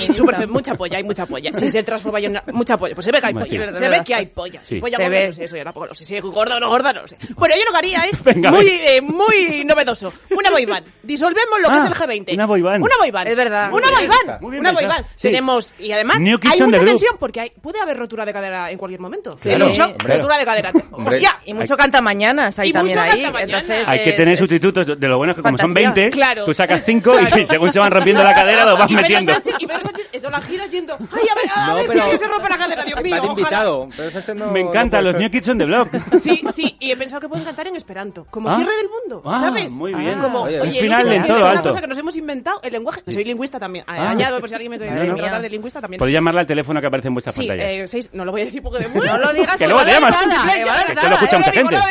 [0.43, 1.53] y mucha polla, hay mucha polla.
[1.53, 3.89] Si se transforma yo en una- mucha polla, pues se ve que hay polla, se
[3.89, 4.61] ve que hay polla.
[4.65, 4.81] Sí.
[4.81, 7.17] Polla eso ya tampoco lo sé, si es gorda o no gorda, no lo sé.
[7.37, 10.87] Bueno, yo lo que haría es Venga, muy, eh, muy novedoso, una boyband.
[11.03, 12.35] Disolvemos lo que Ah, es el G20.
[12.35, 12.85] una boyband.
[12.85, 13.29] Una boyband.
[13.29, 13.71] Es verdad.
[13.71, 14.11] Una Muy bien boyband.
[14.21, 14.41] pensado.
[14.41, 14.89] Muy bien Una pensado.
[14.89, 15.07] boyband.
[15.17, 15.29] Sí.
[15.29, 18.33] Tenemos, y además, New Kids hay on mucha tensión porque hay, puede haber rotura de
[18.33, 19.37] cadera en cualquier momento.
[19.37, 20.17] Claro, Mucho hombre.
[20.17, 20.73] rotura de cadera.
[20.93, 21.17] Hombre.
[21.17, 21.41] Hostia.
[21.45, 23.23] Y mucho cantamañanas ahí Y también mucho ahí.
[23.23, 23.63] cantamañanas.
[23.63, 24.87] Entonces, Hay que eh, tener es- sustitutos.
[24.87, 25.91] De lo bueno es que como son Fantasía.
[25.93, 26.45] 20, Claro.
[26.45, 29.33] tú sacas 5 y según se van rompiendo la cadera los vas y Pedro metiendo.
[29.35, 31.87] Sánchez, y Pedro Sánchez en todas las giras yendo, ay, a ver, a No, ver
[31.89, 33.41] pero- si que se rompe la cadera, Dios mío, Va de ojalá.
[33.41, 33.89] invitado.
[33.97, 35.89] Pero Sánchez no- Me encanta, no los puede- New Kids on the Block.
[36.19, 38.57] Sí, sí, y he pensado que pueden cantar en esperanto, como Ah.
[38.57, 39.73] cierre del mundo, Ah, ¿sabes?
[39.73, 40.19] muy bien.
[40.21, 41.63] Como, Oye, oye, final en todo es una alto.
[41.71, 44.11] cosa que nos hemos inventado, el lenguaje, soy lingüista también, Ah.
[44.11, 45.17] añado por si alguien me quiere No, no.
[45.17, 45.99] tratar de lingüista también.
[45.99, 47.73] Podéis llamarla al teléfono que aparece en vuestras Sí, pantallas.
[47.73, 49.91] eh, seis, no lo voy a decir porque de No lo digas Que luego te
[49.91, 50.17] a llamas.
[50.17, 51.75] Que lo escucha no mucha gente.
[51.77, 51.83] no.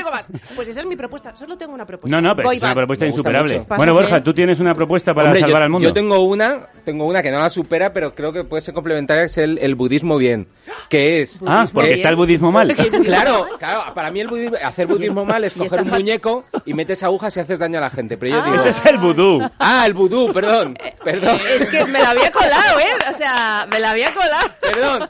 [0.55, 2.15] Pues esa es mi propuesta, solo tengo una propuesta.
[2.19, 3.65] No, no, pero es una propuesta insuperable.
[3.67, 5.87] Bueno, Borja, tú tienes una propuesta para salvar al mundo.
[5.87, 9.23] yo tengo una, tengo una que no la supera, pero creo que puede ser complementaria,
[9.23, 10.47] es el, el budismo bien.
[10.89, 11.41] Que es...
[11.45, 12.73] Ah, porque está el budismo mal.
[13.07, 17.01] Claro, claro, para mí el budismo, hacer budismo mal es coger un muñeco y metes
[17.03, 18.17] agujas y haces daño a la gente.
[18.17, 18.45] Pero yo Ah.
[18.45, 18.55] digo...
[18.57, 19.49] Ese es el vudú.
[19.59, 20.77] Ah, el vudú, perdón.
[21.03, 21.39] Perdón.
[21.49, 23.13] Es que me la había colado, ¿eh?
[23.13, 24.47] O sea, me la había colado.
[24.61, 25.09] Perdón.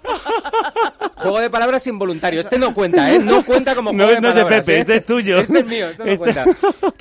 [1.16, 2.40] Juego de palabras involuntario.
[2.40, 3.20] Este no cuenta, ¿eh?
[3.20, 4.66] No cuenta como juego de no es de palabras.
[4.66, 4.80] Pepe, ¿eh?
[4.82, 5.40] este es tuyo.
[5.40, 6.46] Este es mío, este no Este- cuenta.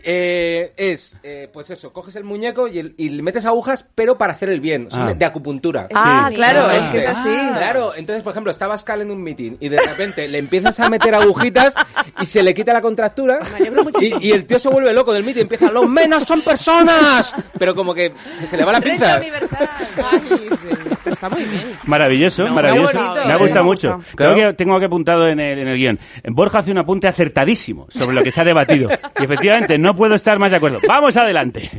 [0.03, 4.17] Eh, es, eh, pues eso, coges el muñeco y, el- y le metes agujas, pero
[4.19, 4.89] para hacer el bien.
[4.93, 5.13] Ah.
[5.17, 5.89] de, acupuntura.
[5.95, 6.77] Ah, claro, Ah.
[6.77, 7.29] es que es así.
[7.29, 10.89] Claro, entonces, por ejemplo, está Bascal en un meeting y de repente le empiezas a
[10.89, 11.75] meter agujitas
[12.21, 13.39] y se le quita la contractura
[14.01, 17.35] y, y el tío se vuelve loco del meeting y empieza, los menos son personas,
[17.59, 18.13] pero como que
[18.45, 19.19] se le va la pinza.
[19.19, 19.69] universal.
[20.11, 20.21] Ay,
[20.57, 20.69] sí,
[21.05, 21.63] pero está muy bien.
[21.85, 22.93] Maravilloso, Me ha maravilloso.
[22.93, 23.39] gustado, me ha eh.
[23.39, 24.01] gustado Me ha mucho.
[24.17, 25.99] Creo que tengo que apuntado en el, en el guion.
[26.31, 28.89] Borja hace un apunte acertadísimo sobre lo que se ha debatido.
[29.21, 30.81] Y efectivamente, no puedo estar más de acuerdo.
[30.89, 31.71] Vamos adelante.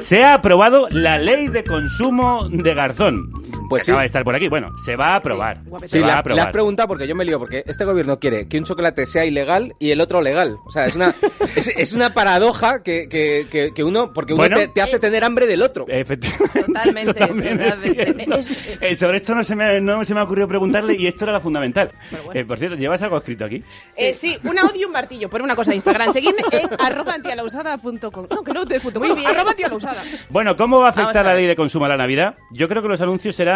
[0.00, 3.32] Se ha aprobado la ley de consumo de garzón.
[3.68, 4.02] Pues Acaba sí.
[4.02, 4.48] de estar por aquí.
[4.48, 5.60] Bueno, se va a aprobar.
[5.82, 8.48] Sí, se va a le has preguntado porque yo me lío, porque este gobierno quiere
[8.48, 10.56] que un chocolate sea ilegal y el otro legal.
[10.66, 11.14] O sea, es una,
[11.56, 14.56] es, es una paradoja que, que, que, que uno, porque uno Bueno.
[14.58, 15.86] te, te hace tener hambre del otro.
[15.88, 16.62] Efectivamente.
[16.66, 17.24] Totalmente,
[18.38, 18.52] es.
[18.80, 21.32] Eh, sobre esto no se, me, no se me ha ocurrido preguntarle y esto era
[21.34, 21.90] lo fundamental.
[22.34, 23.62] Eh, por cierto, ¿llevas algo escrito aquí?
[23.96, 25.28] Eh, sí, un audio y un martillo.
[25.30, 26.12] Por una cosa de Instagram.
[26.12, 28.26] Seguidme en arroba antialausada.com.
[28.30, 29.00] No, que no te punto.
[29.00, 29.26] Muy bien.
[29.26, 30.02] Arroba antialausada.
[30.28, 32.34] Bueno, ¿cómo va a afectar a la ley de consumo a la Navidad?
[32.52, 33.55] Yo creo que los anuncios serán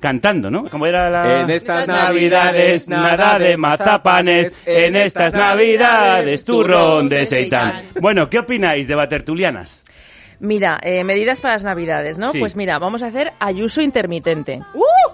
[0.00, 0.66] cantando, ¿no?
[0.66, 1.40] Como era la...
[1.40, 7.82] En estas navidades nada de mazapanes, en estas navidades turrón de seitán.
[8.00, 9.84] Bueno, ¿qué opináis de Batertulianas?
[10.38, 12.32] Mira, eh, medidas para las navidades, ¿no?
[12.32, 12.38] Sí.
[12.38, 14.60] Pues mira, vamos a hacer ayuso intermitente.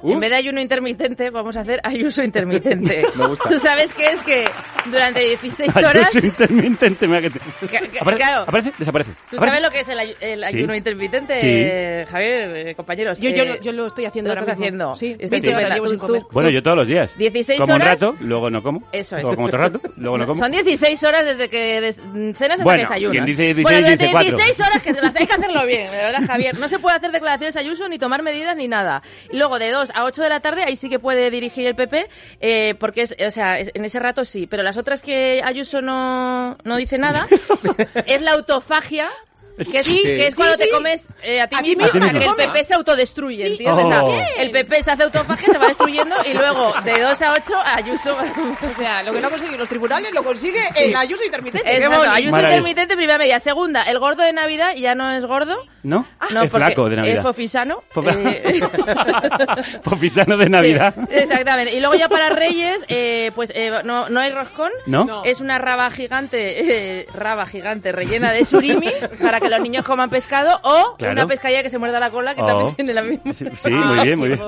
[0.03, 3.05] En vez de ayuno intermitente, vamos a hacer ayuso intermitente.
[3.15, 3.49] Me gusta.
[3.49, 4.45] Tú sabes que es que
[4.91, 6.09] durante 16 horas...
[6.09, 7.41] Ayuso intermitente, mira que te-
[8.01, 8.43] Aparece, claro.
[8.43, 9.13] aparece, desaparece.
[9.31, 9.47] ¿Tú Aparece.
[9.57, 10.45] sabes lo que es el, ay- el Sí.
[10.57, 11.47] ayuno intermitente, Sí.
[11.47, 13.21] eh, Javier, eh, compañeros?
[13.21, 14.93] Yo- yo Eh, lo- yo lo estoy haciendo ¿Lo ahora estás mismo.
[14.93, 14.97] haciendo?
[14.97, 15.75] Sí, Estás 20 horas estupenda.
[15.77, 16.23] llevo sin Tú- comer.
[16.23, 17.17] tú- Bueno, yo todos los días.
[17.17, 18.03] 16 como horas.
[18.03, 18.83] un rato, luego no como.
[18.91, 19.23] Eso es.
[19.23, 20.39] Luego como otro rato, luego no como.
[20.39, 23.13] Son 16 horas desde que des- cenas hasta Bueno, que desayunas.
[23.13, 24.37] quien dice 16 bueno, durante dice cuatro.
[24.37, 26.59] 16 horas que hay que hacerlo bien, de verdad, Javier.
[26.59, 29.03] No se puede hacer declaraciones a Ayuso ni tomar medidas ni nada.
[29.31, 31.75] Y luego de 2 a 8 de la tarde ahí sí que puede dirigir el
[31.75, 32.09] PP,
[32.41, 34.47] eh, porque es, o sea, es- en ese rato sí.
[34.47, 37.27] Pero las otras que Ayuso no, no dice nada,
[38.07, 39.09] es la autofagia.
[39.57, 40.03] Que Sí.
[40.03, 40.65] que es Sí, cuando sí.
[40.65, 42.35] te comes eh, a ti mismo, misma, que el.
[42.37, 43.85] PP se autodestruye, ¿entiendes?
[44.01, 44.19] Oh.
[44.39, 48.17] El PP se hace autofagia, se va destruyendo y luego de 2 a 8 Ayuso...
[48.71, 50.85] O sea, lo que no consiguen los tribunales lo consigue Sí.
[50.85, 51.71] el ayuso intermitente.
[51.77, 52.49] Exacto, ayuso Maravilla.
[52.49, 53.39] intermitente, primera medida.
[53.41, 55.57] Segunda, el gordo de Navidad ya no es gordo.
[55.83, 56.07] ¿No?
[56.31, 57.17] No, es flaco de Navidad.
[57.17, 57.83] Es fofisano.
[57.97, 58.61] Eh,
[59.83, 60.95] Fofisano de Navidad.
[60.95, 61.75] sí, exactamente.
[61.75, 64.71] Y luego ya para Reyes, eh, pues eh, no, no hay roscón.
[64.87, 65.05] ¿No?
[65.05, 65.25] No.
[65.25, 68.91] Es una raba gigante, eh, raba gigante rellena de surimi
[69.23, 71.13] para que los niños coman pescado o Claro.
[71.13, 72.47] una pescadilla que se muerda la cola que Oh.
[72.47, 73.33] también tiene la misma.
[73.35, 74.41] Sí, muy bien, muy bien.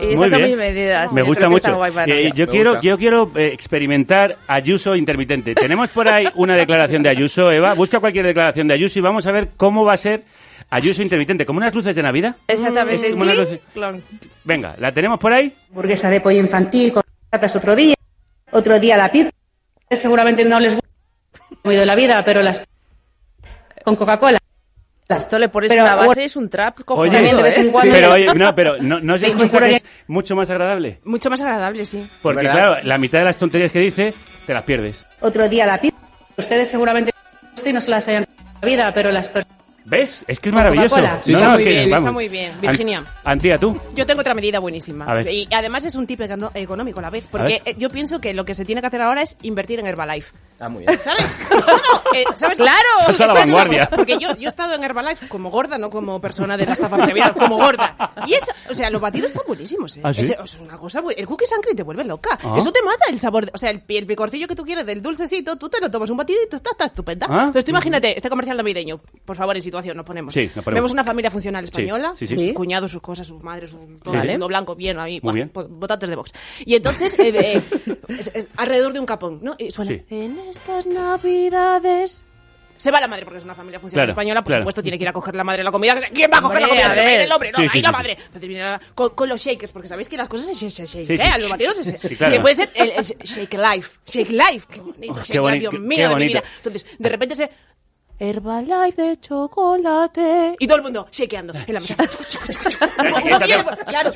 [0.00, 1.12] Y Muy estas son mis medidas.
[1.12, 1.76] Me Yo gusta mucho.
[1.76, 2.86] guay para Eh, yo, Me quiero, gusta.
[2.86, 5.54] yo quiero eh, experimentar Ayuso intermitente.
[5.54, 7.74] Tenemos por ahí una declaración de Ayuso, Eva.
[7.74, 10.22] Busca cualquier declaración de Ayuso y vamos a ver cómo va a ser
[10.70, 11.44] Ayuso intermitente.
[11.44, 12.36] Como unas luces de Navidad.
[12.46, 13.06] Exactamente.
[13.06, 13.60] Es como unas luces-.
[14.44, 15.52] Venga, ¿la tenemos por ahí?
[15.70, 17.94] hamburguesa de pollo infantil con patatas otro día,
[18.52, 19.30] otro día la pizza.
[19.90, 22.62] Seguramente no les gusta la vida, pero las
[23.84, 24.38] con Coca-Cola.
[25.08, 27.70] Esto le pones Pero, una base bueno, es un trap Oye, cojonudo, ¿eh?
[27.82, 31.00] pero oye, no, pero no, no os incorporaría- que es mucho más agradable.
[31.04, 32.08] Mucho más agradable, sí.
[32.22, 32.52] Porque ¿Verdad?
[32.52, 34.14] claro, la mitad de las tonterías que dice
[34.46, 35.04] te las pierdes.
[35.20, 35.96] Otro día la pizza.
[36.36, 37.12] Ustedes seguramente
[37.72, 38.24] no se las hayan
[38.62, 39.58] la vida, pero las personas
[39.90, 40.24] ¿Ves?
[40.28, 40.96] Es que es maravilloso.
[41.22, 42.52] Sí, No, está no, muy que- bien, está muy bien.
[42.60, 43.04] Virginia.
[43.24, 43.76] Antía, tú.
[43.94, 45.04] Yo tengo otra medida buenísima.
[45.04, 45.28] A ver.
[45.28, 47.24] Y además es un tipo econo- económico a la vez.
[47.30, 47.74] Porque ver.
[47.74, 50.32] eh, yo pienso que lo que se tiene que hacer ahora es invertir en Herbalife.
[50.60, 50.98] Ah, muy bien.
[51.00, 51.26] ¿Sabes?
[51.50, 52.56] No, no, eh, ¿sabes?
[52.58, 52.78] ¡Claro!
[53.08, 53.88] Estás a la vanguardia.
[53.90, 56.96] Porque yo, yo he estado en Herbalife como gorda, no como persona de la estafa
[56.96, 57.96] previal, como gorda.
[58.26, 60.00] Y es, o sea, los batidos están buenísimos, ¿eh?
[60.04, 60.22] ¿Ah, sí?
[60.24, 62.38] Sea, es una cosa, el cookies and cream te vuelve loca.
[62.42, 62.54] Ah.
[62.56, 65.02] Eso te mata el sabor, de- o sea, el, el picorcillo que tú quieres del
[65.02, 67.26] dulcecito, tú te lo tomas un batido y tú estás, estás estupenda.
[67.28, 67.40] Ah.
[67.46, 70.32] Entonces tú imagínate, este comercial navideño, por favor, en situación, nos ponemos.
[70.34, 70.74] Sí, nos ponemos.
[70.78, 72.38] Vemos una familia funcional española, sí, sí.
[72.38, 75.48] sus cuñados, sus cosas, sus madres, su, todo mundo blanco, bien ahí, Muy buah, bien.
[75.50, 76.32] pues, votantes de Vox.
[76.64, 77.62] Y entonces, eh, eh,
[78.08, 79.54] es- es alrededor de un capón, ¿no?
[79.58, 80.02] Y suena, Sí.
[80.10, 82.22] en estas navidades...
[82.76, 84.62] Se va la madre porque es una familia funcional Claro, española, por claro.
[84.62, 85.98] supuesto tiene que ir a coger la madre la comida.
[86.14, 87.02] ¿Quién va a coger Hombre, la comida?
[87.02, 88.12] a el hombre, no, Sí, ahí sí, la sí, madre.
[88.12, 90.86] Entonces viene la- con, con los shakers, porque sabéis que las cosas se sh- sh-
[90.86, 91.40] shakean, Sí, sí.
[91.42, 92.32] los batidos se- Sí, claro.
[92.32, 95.40] que puede ser el, el shake life, shake life, qué bonito, Oh, qué shake life,
[95.40, 96.38] bonito, Dios qué mío de mi bonito.
[96.40, 96.42] vida.
[96.56, 97.50] Entonces, de repente se
[98.22, 100.54] Herbalife de chocolate.
[100.58, 101.96] Y todo el mundo shakeando en la mesa.
[103.86, 104.12] Claro.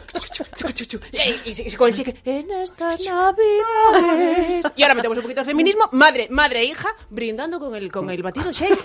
[1.13, 2.21] Y, y- y con el shake.
[2.27, 4.67] En estas navidades.
[4.77, 5.89] Y ahora metemos un poquito de feminismo.
[5.93, 8.79] Madre, madre e hija brindando con el, con el batido shake.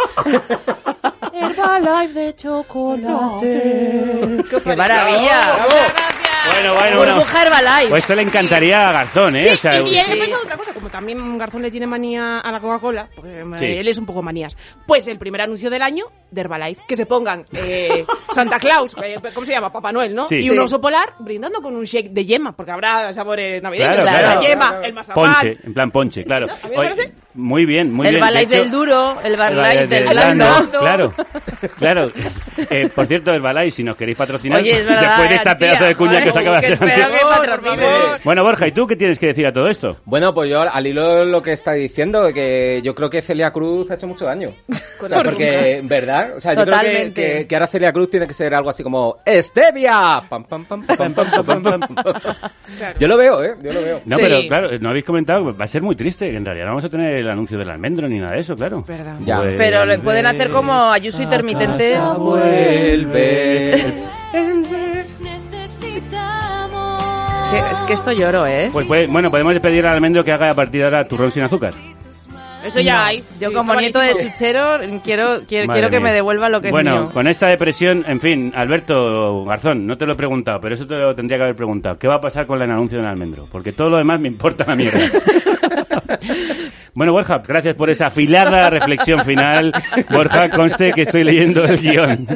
[1.34, 4.44] Herbalife de chocolate.
[4.64, 5.66] ¡Qué maravilla!
[6.46, 7.14] Bueno, bueno, bueno.
[7.16, 7.90] Burbuja Herbalife.
[7.90, 9.40] Pues esto le encantaría a Garzón, ¿eh?
[9.40, 12.40] Sí, O sea, y, y he pensado otra cosa, como también Garzón le tiene manía
[12.40, 13.66] a la Coca-Cola, porque Sí.
[13.66, 17.06] él es un poco manías, pues el primer anuncio del año de Herbalife, que se
[17.06, 19.72] pongan eh, Santa Claus, eh, ¿cómo se llama?
[19.72, 20.28] Papá Noel, ¿no?
[20.28, 20.36] Sí.
[20.36, 24.12] Y un oso polar brindando con un shake de yema, porque habrá sabores navideños, Claro,
[24.12, 24.42] la claro.
[24.42, 25.34] yema, el mazapán.
[25.34, 26.46] Ponche, en plan ponche, claro.
[26.50, 28.26] A mí me Oye, parece- muy bien, muy el bien.
[28.26, 30.80] De Herbalife hecho, del duro, el el Herbalife del blando, blando.
[30.80, 31.14] Claro,
[31.78, 32.12] claro.
[32.70, 35.70] Eh, por cierto, Herbalife, si nos queréis patrocinar, Oye, es verdad, después de esta tía,
[35.70, 38.20] pedazo de cuña que se acaba de hacer.
[38.26, 39.98] Bueno, Borja, ¿y tú qué tienes que decir a todo esto?
[40.04, 43.52] Bueno, pues yo al hilo de lo que está diciendo, que yo creo que Celia
[43.52, 44.54] Cruz ha hecho mucho daño.
[45.02, 46.36] O sea, porque, ¿verdad?
[46.36, 47.32] O sea, yo creo que, Totalmente.
[47.38, 50.22] que, que ahora Celia Cruz tiene que ser algo así como ¡Stevia!
[50.28, 51.96] Pam, pam, pam, pam, pam, pam, pam, pam.
[53.00, 53.56] Yo lo veo, ¿eh?
[53.64, 54.02] Yo lo veo.
[54.04, 56.84] No, pero claro, no habéis comentado, va a ser muy triste, en realidad no vamos
[56.84, 58.84] a tener el anuncio del almendro ni nada de eso, claro.
[59.26, 59.38] Ya.
[59.42, 61.98] Pues- Pero le pueden hacer como ayuso intermitente.
[62.18, 63.74] Vuelve.
[63.76, 63.84] Es
[67.52, 68.70] que, es que esto lloro, ¿eh?
[68.72, 71.44] Pues, pues, bueno, podemos pedir al almendro que haga a partir de ahora turrón sin
[71.44, 71.74] azúcar.
[72.64, 73.24] Eso ya hay.
[73.40, 74.34] Yo Sí, como está nieto de buenísimo.
[74.34, 76.10] chichero quiero, quiero, Madre quiero que mía.
[76.10, 77.12] me devuelva lo que bueno, es mío.
[77.14, 80.98] con esta depresión, en fin, Alberto Garzón, no te lo he preguntado, pero eso te
[80.98, 81.98] lo tendría que haber preguntado.
[81.98, 83.48] ¿Qué va a pasar con el anuncio del almendro?
[83.50, 85.00] Porque todo lo demás me importa la mierda.
[87.00, 89.72] Bueno, Borja, gracias por esa afilada reflexión final.
[90.10, 92.28] Borja, conste que estoy leyendo el guion,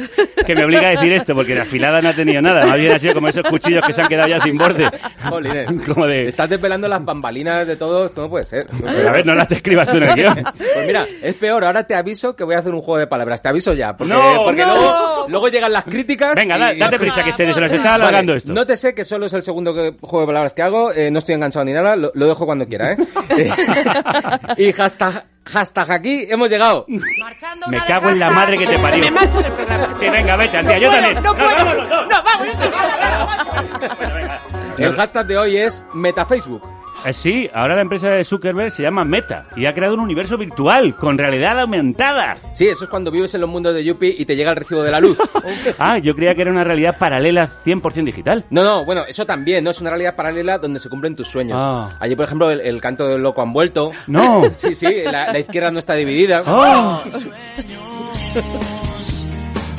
[0.46, 2.64] que me obliga a decir esto, porque de afilada no ha tenido nada.
[2.64, 4.88] Más bien ha sido como esos cuchillos que se han quedado ya sin borde.
[5.28, 5.66] Jolines.
[5.86, 6.28] Como de...
[6.28, 8.66] Estás desvelando las bambalinas de todo, esto no puede ser.
[9.06, 10.42] A ver, no las te escribas tú en el guion.
[10.56, 13.42] Pues mira, es peor, ahora te aviso que voy a hacer un juego de palabras,
[13.42, 14.74] te aviso ya, porque, No, porque no.
[14.74, 16.36] Luego, luego llegan las críticas.
[16.36, 18.50] Venga, y- date prisa, que se, nos está Vale, alargando esto.
[18.54, 21.10] No te sé que solo es el segundo que- juego de palabras que hago, eh,
[21.10, 22.96] no estoy enganchado ni nada, lo, lo dejo cuando quiera, ¿eh?
[24.56, 26.86] Y hashtag, hashtag aquí hemos llegado.
[26.88, 29.04] Me cago en la madre que te parió.
[29.04, 29.94] Me marcho del programa.
[29.98, 31.22] Sí, venga, vete, Antía, yo puedo, también.
[31.24, 31.84] No puedo.
[31.84, 32.52] No, vamos, yo
[33.88, 34.30] también.
[34.78, 36.83] El hashtag de hoy es MetaFacebook.
[37.06, 40.38] Eh, sí, ahora la empresa de Zuckerberg se llama Meta y ha creado un universo
[40.38, 42.36] virtual con realidad aumentada.
[42.54, 44.82] Sí, eso es cuando vives en los mundos de Yuppie y te llega el recibo
[44.82, 45.18] de la luz.
[45.78, 48.44] Ah, yo creía que era una realidad paralela 100% digital.
[48.50, 49.70] No, no, bueno, eso también, ¿no?
[49.70, 51.58] Es una realidad paralela donde se cumplen tus sueños.
[51.60, 51.96] Ah.
[52.00, 53.92] Allí, por ejemplo, el, el canto del loco han vuelto.
[54.06, 54.42] No.
[54.54, 56.42] Sí, sí, la, la izquierda no está dividida.
[56.46, 57.02] Oh.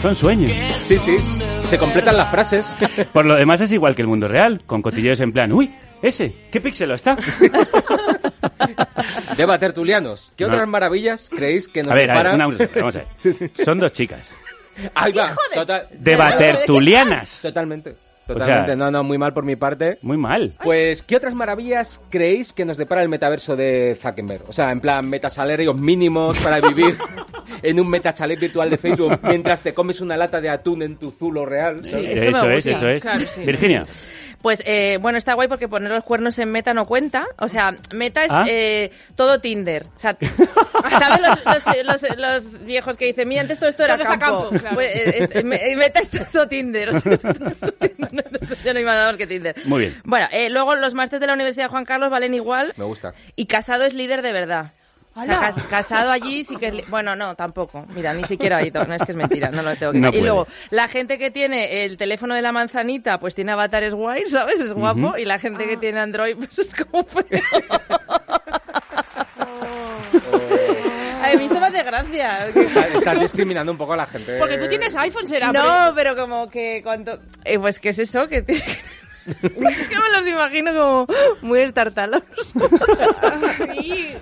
[0.02, 0.52] Son sueños.
[0.78, 1.18] Sí, sí.
[1.64, 2.78] Se completan las frases.
[3.12, 5.74] Por lo demás es igual que el mundo real, con cotilleos en plan, uy,
[6.08, 7.16] ese, ¿qué píxelo está?
[9.38, 10.32] Deba tertulianos.
[10.36, 10.54] ¿Qué No.
[10.54, 13.08] otras maravillas creéis que nos A ver, a ver, una- vamos a ver.
[13.66, 14.30] Son dos chicas.
[14.94, 15.88] Ahí va, total.
[15.92, 17.40] Debatertulianas.
[17.42, 17.96] Totalmente.
[18.28, 20.00] O Totalmente, sea- no, no, muy mal por mi parte.
[20.02, 20.54] Muy mal.
[20.64, 24.44] Pues, ¿qué otras maravillas creéis que nos depara el metaverso de Zuckerberg?
[24.48, 26.98] O sea, en plan, metasalarios mínimos para vivir
[27.62, 31.12] en un metachalet virtual de Facebook mientras te comes una lata de atún en tu
[31.12, 31.82] zulo real.
[31.84, 33.02] eso, es, eso es.
[33.02, 33.42] Claro, sí.
[33.46, 33.86] Virginia.
[34.42, 37.26] Pues eh, bueno, está guay porque poner los cuernos en meta no cuenta.
[37.40, 38.44] O sea, meta es ¿Ah?
[38.48, 39.88] eh, todo Tinder.
[39.96, 40.16] O sea,
[41.00, 44.20] ¿sabes los, los- los- los viejos que dicen, mira, antes todo esto era Todo campo?
[44.50, 44.76] campo, claro.
[44.76, 46.90] Pues, eh, eh, me- meta es todo Tinder.
[46.90, 47.18] O sea,
[48.12, 48.15] no hay
[48.86, 49.56] más dados que Tinder.
[49.66, 50.02] Muy bien.
[50.04, 53.14] Bueno, eh, luego los másteres de la Universidad Juan Carlos valen igual Me gusta.
[53.36, 54.74] y Casado es líder de verdad.
[55.18, 55.40] O sea, ¡Hala!
[55.40, 56.90] cas- casado allí sí que es...
[56.90, 57.86] Bueno, no, tampoco.
[57.96, 58.70] Mira, ni siquiera ahí.
[58.70, 61.32] No es que es mentira, no lo tengo que No Y luego, la gente que
[61.32, 64.60] tiene el teléfono de la manzanita, pues tiene avatares guays, ¿sabes?
[64.60, 65.00] Es guapo.
[65.12, 65.18] Ujú.
[65.18, 67.24] Y la gente que tiene Android, pues es como feo.
[71.36, 72.48] A mí esto me hace gracia.
[72.48, 74.38] Está- Estás discriminando un poco a la gente.
[74.40, 75.52] Porque tú tienes iPhone, será.
[75.52, 77.20] No, pero como que cuando...
[77.44, 78.28] eh, pues, ¿qué es eso?
[78.28, 78.64] Que, te-
[79.42, 81.08] que me los imagino como
[81.42, 82.22] muy estartalos.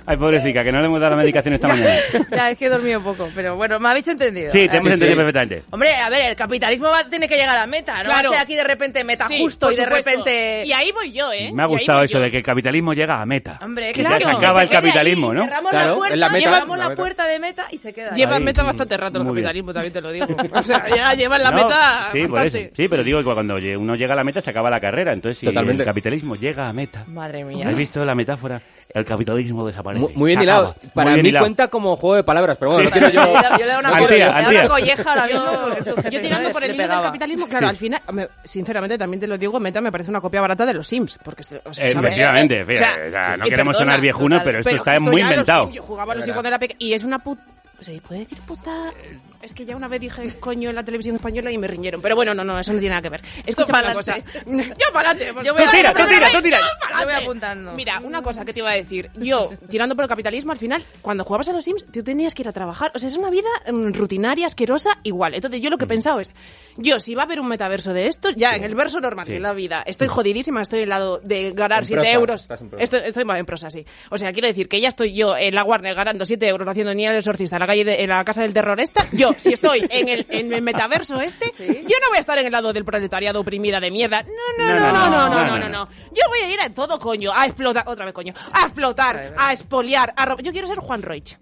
[0.06, 1.96] Ay, pobrecita, que no le hemos dado la medicación esta mañana.
[2.32, 4.52] ya, es que he dormido poco, pero bueno, me habéis entendido.
[4.52, 5.64] Sí, te hemos Eh, entendido perfectamente.
[5.72, 8.30] Hombre, a ver, el capitalismo va, tiene que llegar a meta, no Claro.
[8.30, 10.10] va a ser aquí de repente meta Sí, justo y de supuesto.
[10.10, 10.64] repente...
[10.66, 11.52] Y ahí voy yo, ¿eh?
[11.54, 12.22] Me ha gustado eso yo.
[12.22, 13.60] de que el capitalismo llega a meta.
[13.62, 14.26] Hombre, Que claro.
[14.30, 15.44] se acaba el Que se quede capitalismo, ahí, ¿no?
[15.44, 16.96] Cerramos Claro, la puerta, la meta, llevamos la meta.
[17.02, 18.16] puerta de meta y se queda ahí.
[18.16, 20.28] Lleva Ahí, meta bastante rato el capitalismo, también te lo digo.
[20.54, 22.58] O sea, ya llevan la No, meta Sí, por eso.
[22.76, 24.93] Sí, pero digo que cuando uno llega a la meta se acaba la carrera.
[25.02, 25.84] Entonces, si Totalmente.
[25.84, 27.04] el capitalismo llega a meta.
[27.08, 27.68] Madre mía.
[27.68, 28.62] ¿Has visto la metáfora?
[28.94, 30.06] El capitalismo desaparece.
[30.06, 30.76] Muy, muy bien hilado.
[30.94, 31.46] Para Muy bien mí hilado.
[31.46, 33.00] cuenta como juego de palabras, pero bueno, Sí.
[33.00, 33.34] no quiero yo...
[33.60, 34.60] Yo le doy una, Antía, Antía.
[34.60, 38.28] una colleja ahora mismo Yo, tirando por el hilo del capitalismo, claro, al final, me-
[38.44, 41.18] sinceramente también te lo digo, Meta me parece una copia barata de los Sims.
[41.24, 41.88] Porque, o sea.
[41.88, 45.10] Efectivamente, O sea, o sea, no queremos perdona, sonar viejunos, total, pero esto está esto
[45.10, 45.64] muy inventado.
[45.64, 47.42] Sims, Yo jugaba a los Sims cuando era pequeña y es una puta...
[47.84, 48.94] ¿Se puede decir puta?
[49.42, 52.02] Es que ya una vez dije coño en la televisión española y me riñeron.
[52.02, 53.22] Pero bueno, no, no, eso no tiene nada que ver.
[53.46, 54.18] Escucha una cosa.
[54.46, 55.44] Yo para adelante.
[55.46, 56.60] Yo voy Tú tira, tú tira, tú tira.
[57.00, 57.74] Yo voy apuntando.
[57.74, 59.10] Mira, una cosa que te iba a decir.
[59.16, 62.44] Yo, tirando por el capitalismo, al final, cuando jugabas a los Sims, tú tenías que
[62.44, 62.92] ir a trabajar.
[62.96, 65.34] O sea, es una vida mm, rutinaria, asquerosa, igual.
[65.34, 66.32] Entonces, yo lo que he pensado es,
[66.78, 69.34] yo, si va a haber un metaverso de esto, ya en el verso normal, Sí.
[69.34, 72.42] es la vida, estoy jodidísima, estoy en el lado de ganar En 7 prosa, euros.
[72.44, 72.84] estás en prosa.
[72.84, 73.86] Estoy, estoy en prosa, sí.
[74.10, 76.94] O sea, quiero decir que ya estoy yo en la Warner ganando 7 euros haciendo
[76.94, 79.54] Niña del Exorcista en la calle, de, en la casa del terror terrorista, yo, si
[79.54, 81.66] estoy en el, en el metaverso este, ¿Sí?
[81.68, 84.24] yo no voy a estar en el lado del proletariado oprimida de mierda.
[84.24, 85.88] No, no, no, no, no, no, no, no.
[86.12, 89.52] Yo voy a ir a todo coño, a explotar, otra vez coño, a explotar, a
[89.52, 91.38] espoliar, a Yo quiero ser Juan Roich.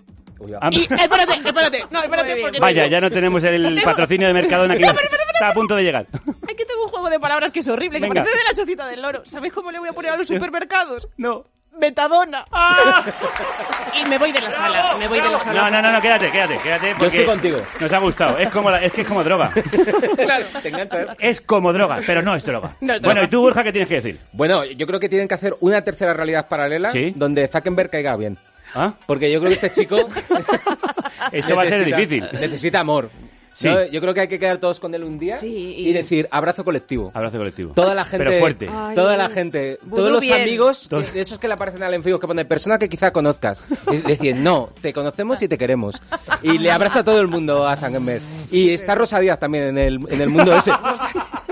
[0.71, 1.85] Y, espérate, espérate.
[1.91, 2.35] No, espérate.
[2.41, 3.81] Porque Vaya, no ya no tenemos el ¿Tengo?
[3.83, 6.07] patrocinio de Mercadona que no, está a punto de llegar.
[6.13, 8.23] Aquí tengo un juego de palabras que es horrible, Venga.
[8.23, 9.21] parece de la chocita del loro.
[9.25, 11.07] ¿Sabéis cómo le voy a poner a los supermercados?
[11.17, 11.45] No.
[11.79, 12.45] Metadona.
[14.03, 15.61] Y me voy de la sala, me voy de la sala.
[15.63, 16.95] No, no, no, no, quédate, quédate, quédate.
[16.97, 17.57] Porque estoy contigo.
[17.79, 18.37] Nos ha gustado.
[18.37, 19.51] Es como, la- es que es como droga.
[19.51, 20.45] Claro.
[20.61, 21.09] Te enganchas.
[21.19, 22.75] Es como droga, pero no es droga.
[22.81, 23.23] No es Bueno.
[23.23, 24.19] ¿y tú, Borja, qué tienes que decir?
[24.33, 27.13] Bueno, yo creo que tienen que hacer una tercera realidad paralela Sí.
[27.15, 28.37] donde Zuckerberg caiga bien.
[28.75, 28.93] ¿Ah?
[29.05, 29.97] Porque yo creo que este chico...
[31.31, 32.29] Eso va a ser necesita- difícil.
[32.39, 33.09] Necesita amor.
[33.61, 33.67] Sí.
[33.69, 33.85] ¿no?
[33.85, 35.47] Yo creo que hay que quedar todos con él un día Sí,
[35.77, 35.89] y...
[35.89, 37.11] y- decir abrazo colectivo.
[37.13, 37.73] Abrazo colectivo.
[37.73, 38.69] Toda la gente, Pero fuerte.
[38.71, 40.41] Ay, toda la gente, todos los bien.
[40.41, 43.63] amigos, Todos- esos que le aparecen al Facebook que pone persona que quizá conozcas.
[43.91, 46.01] Y decir, no, te conocemos y te queremos.
[46.41, 48.21] Y le abraza a todo el mundo a Zuckerberg.
[48.51, 50.71] Y está Rosa Díaz también en el, en el mundo ese.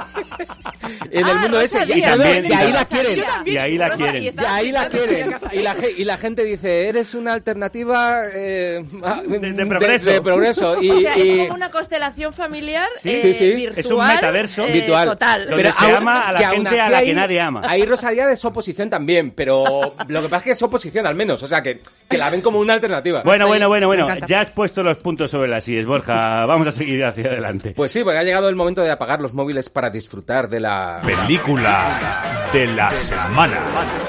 [1.11, 1.79] En el Ah, mundo ese.
[1.85, 3.19] Y, También- y ahí la quieren.
[3.45, 4.23] Y ahí la quieren.
[4.23, 5.35] y ahí la quieren.
[5.51, 8.83] Y la, y la gente dice, eres una alternativa eh,
[9.27, 10.09] de progreso.
[10.11, 10.77] de progreso.
[10.81, 13.51] Y, o sea, y- es como una constelación familiar Sí, eh, sí, sí.
[13.55, 13.79] virtual.
[13.79, 15.09] Es un metaverso eh, virtual.
[15.09, 15.49] Total.
[15.49, 17.61] Donde se aún- ama a la gente a la ahí- que nadie ama.
[17.65, 21.15] Ahí Rosa Díaz es oposición también, pero lo que pasa es que es oposición al
[21.15, 21.41] menos.
[21.43, 23.21] O sea, que, que la ven como una alternativa.
[23.23, 24.07] Bueno, bueno, bueno, bueno.
[24.27, 26.45] Ya has puesto los puntos sobre las sillas, Borja.
[26.45, 27.73] Vamos a seguir hacia adelante.
[27.75, 30.78] Pues sí, porque ha llegado el momento de apagar los móviles para disfrutar de la...
[31.05, 33.59] Película de la semana.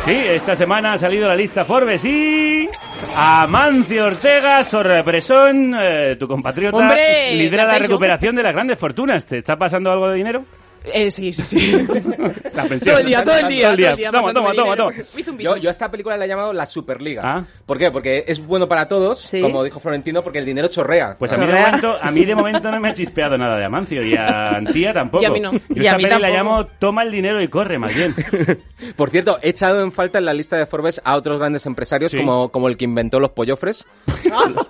[0.05, 2.69] Sí, esta semana ha salido la lista Forbes y
[3.17, 9.27] Amancio Ortega, sorpresón, eh, tu compatriota, Hombre, lidera la recuperación de las grandes fortunas.
[9.27, 10.45] ¿Te está pasando algo de dinero?
[10.93, 11.87] Eh, sí, sí, sí.
[12.55, 12.95] La pensión.
[12.95, 14.93] Todo el día, todo el día, todo el día Toma, toma, toma, toma.
[15.39, 17.23] Yo, a esta película la he llamado La Superliga.
[17.25, 17.45] Ah.
[17.67, 17.91] ¿Por qué?
[17.91, 19.41] Porque es bueno para todos, Sí.
[19.41, 21.17] como dijo Florentino, porque el dinero chorrea.
[21.19, 23.65] Pues a mí, de momento, a mí de momento no me ha chispeado nada de
[23.65, 25.23] Amancio y a Antía tampoco.
[25.23, 25.53] Y a mí no.
[25.53, 28.15] Yo Y esta a mí peli la llamo Toma el dinero y corre, más bien.
[28.97, 32.11] Por cierto, he echado en falta en la lista de Forbes a otros grandes empresarios
[32.13, 32.19] Sí.
[32.19, 33.87] como, como el que inventó los pollofres.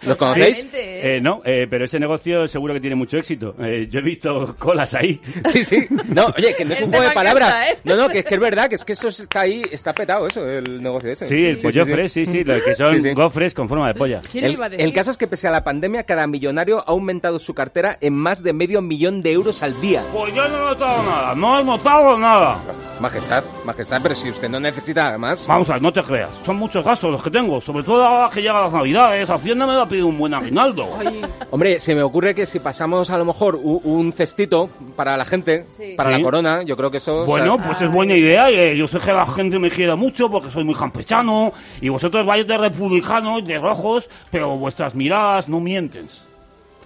[0.03, 0.65] ¿Los conocéis?
[0.73, 1.17] ¿eh?
[1.17, 3.55] Eh, no, eh, pero ese negocio seguro que tiene mucho éxito.
[3.61, 5.21] Eh, yo he visto colas ahí.
[5.47, 5.87] Sí, sí.
[6.09, 7.48] No, oye, que no es un juego de palabras.
[7.51, 7.78] encanta, ¿eh?
[7.84, 10.26] No, no, que es que es verdad, que es que eso está ahí, está petado
[10.26, 11.26] eso, el negocio ese.
[11.26, 13.12] Sí, el pollofre, sí, sí, lo que son Sí, sí.
[13.14, 14.20] gofres con forma de polla.
[14.30, 14.84] ¿Quién El, iba a decir?
[14.84, 18.14] el caso es que pese a la pandemia, cada millonario ha aumentado su cartera en
[18.14, 20.03] más de medio millón de euros al día.
[20.12, 22.59] Pues yo no he notado nada, no he notado nada.
[23.01, 25.46] Majestad, majestad, pero si usted no necesita nada más.
[25.46, 26.30] Vamos a ver, no te creas.
[26.44, 29.28] Son muchos gastos los que tengo, sobre todo ahora que llegan las navidades.
[29.30, 30.86] Hacienda me va a pedir un buen aguinaldo.
[31.51, 35.24] Hombre, se me ocurre que si pasamos a lo mejor u- un cestito para la
[35.24, 35.89] gente, Sí.
[35.97, 36.16] Para Sí.
[36.18, 37.14] la corona, yo creo que eso...
[37.14, 38.49] o sea, Bueno, pues es buena idea.
[38.51, 42.24] eh, Yo sé que la gente me quiere mucho porque soy muy campechano y vosotros
[42.26, 46.09] vais de republicanos, de rojos, pero vuestras miradas no mienten.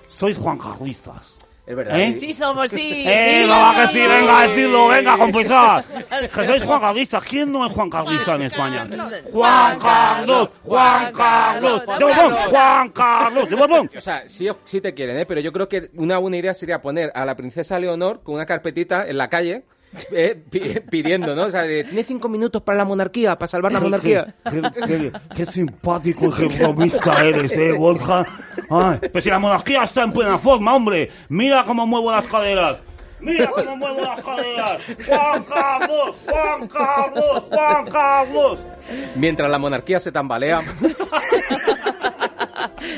[0.08, 1.38] Sois Juan Carlistas.
[1.66, 1.98] Es verdad.
[1.98, 2.14] ¿Eh?
[2.14, 3.04] Sí, somos, sí.
[3.06, 3.90] ¡Eh, somos.
[3.90, 4.00] sí!
[4.00, 4.88] ¡Venga a decirlo!
[4.88, 5.84] ¡Venga a confesar!
[6.34, 7.24] Que sois Juan Carlistas.
[7.24, 8.86] ¿Quién no es Juan Carlista en España?
[9.32, 10.48] ¡Juan Carlos!
[10.62, 11.82] ¡Juan Carlos!
[11.98, 12.34] ¡De Borbón!
[12.50, 13.50] ¡Juan Carlos!
[13.50, 13.90] ¡De Borbón!
[13.96, 15.26] O sea, sí, sí te quieren, ¿eh?
[15.26, 18.46] Pero yo creo que una buena idea sería poner a la princesa Leonor con una
[18.46, 19.64] carpetita en la calle
[20.12, 21.44] eh, pi- pidiendo, ¿no?
[21.46, 24.34] O sea, de, tiene cinco minutos para la monarquía, para salvar la monarquía.
[24.50, 28.24] Qué, qué- qué simpático qué bromista eres, ¿eh, Borja?
[28.70, 31.10] Ay, pero si la monarquía está en plena forma, hombre.
[31.28, 32.78] Mira cómo muevo las caderas.
[33.20, 34.78] Mira cómo muevo las caderas.
[35.06, 38.58] Juan Carlos, Juan Carlos, Juan Carlos.
[39.16, 40.60] Mientras la monarquía se tambalea.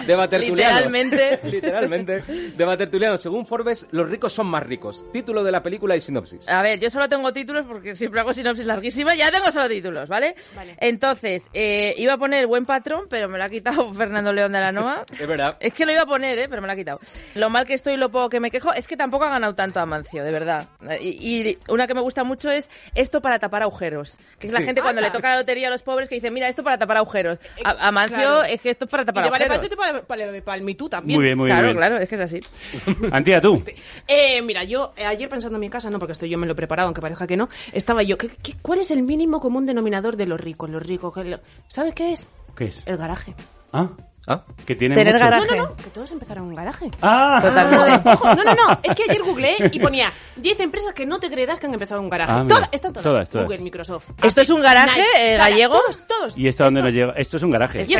[0.06, 0.92] De tertulianos.
[0.92, 1.40] Literalmente.
[1.44, 2.22] Literalmente.
[2.22, 3.20] De tertulianos.
[3.20, 5.04] Según Forbes, los ricos son más ricos.
[5.12, 6.48] Título de la película y sinopsis.
[6.48, 9.14] A ver, yo solo tengo títulos porque siempre hago sinopsis larguísima.
[9.14, 10.34] Ya tengo solo títulos, ¿vale?
[10.78, 14.60] Entonces, eh, iba a poner Buen Patrón, pero me lo ha quitado Fernando León de
[14.60, 15.04] la Noa.
[15.18, 15.56] Es verdad.
[15.60, 16.46] Es que lo iba a poner, ¿eh?
[16.48, 17.00] pero me lo ha quitado.
[17.34, 19.54] Lo mal que estoy y lo poco que me quejo es que tampoco ha ganado
[19.54, 20.66] tanto Amancio, de verdad.
[21.00, 24.18] Y, y una que me gusta mucho es esto para tapar agujeros.
[24.38, 24.64] Que es la Sí.
[24.66, 26.96] gente cuando le toca la lotería a los pobres que dice, mira, esto para tapar
[26.98, 27.38] agujeros.
[27.64, 28.42] A- Amancio claro.
[28.44, 30.88] es que esto es para tapar vale para eso te para, para el Me Too
[30.88, 31.18] también.
[31.18, 31.76] Muy bien, muy claro, bien.
[31.76, 32.40] claro, es que es así.
[33.12, 33.62] Antía, tú.
[34.08, 36.52] Eh, mira, yo eh, ayer pensando en mi casa, no porque estoy yo me lo
[36.52, 39.66] he preparado, aunque parezca que no, estaba yo, ¿qué, qué, cuál es el mínimo común
[39.66, 40.68] denominador de los ricos?
[40.70, 42.28] Los ricos, que lo- ¿sabes qué es?
[42.56, 42.82] ¿Qué es?
[42.86, 43.34] El garaje.
[43.72, 43.90] Ah,
[44.28, 44.42] Ah.
[44.66, 45.24] que tiene Tener muchos.
[45.30, 45.56] garaje.
[45.56, 46.90] No, no, no, que todos empezaron en un garaje.
[47.00, 48.08] Ah, Totalmente.
[48.10, 51.30] Ojo, no, no, no, es que ayer googleé y ponía 10 empresas que no te
[51.30, 52.32] creerás que han empezado en un garaje.
[52.32, 53.04] Ah, todas, están todas.
[53.04, 53.46] Todas, todas.
[53.46, 54.08] Google, Microsoft.
[54.22, 55.78] ¿Esto es un garaje Nike, eh, gallego?
[55.78, 56.36] Todos, todos.
[56.38, 57.12] ¿Y esto a dónde nos llega?
[57.16, 57.82] Esto es un garaje.
[57.82, 57.92] Esto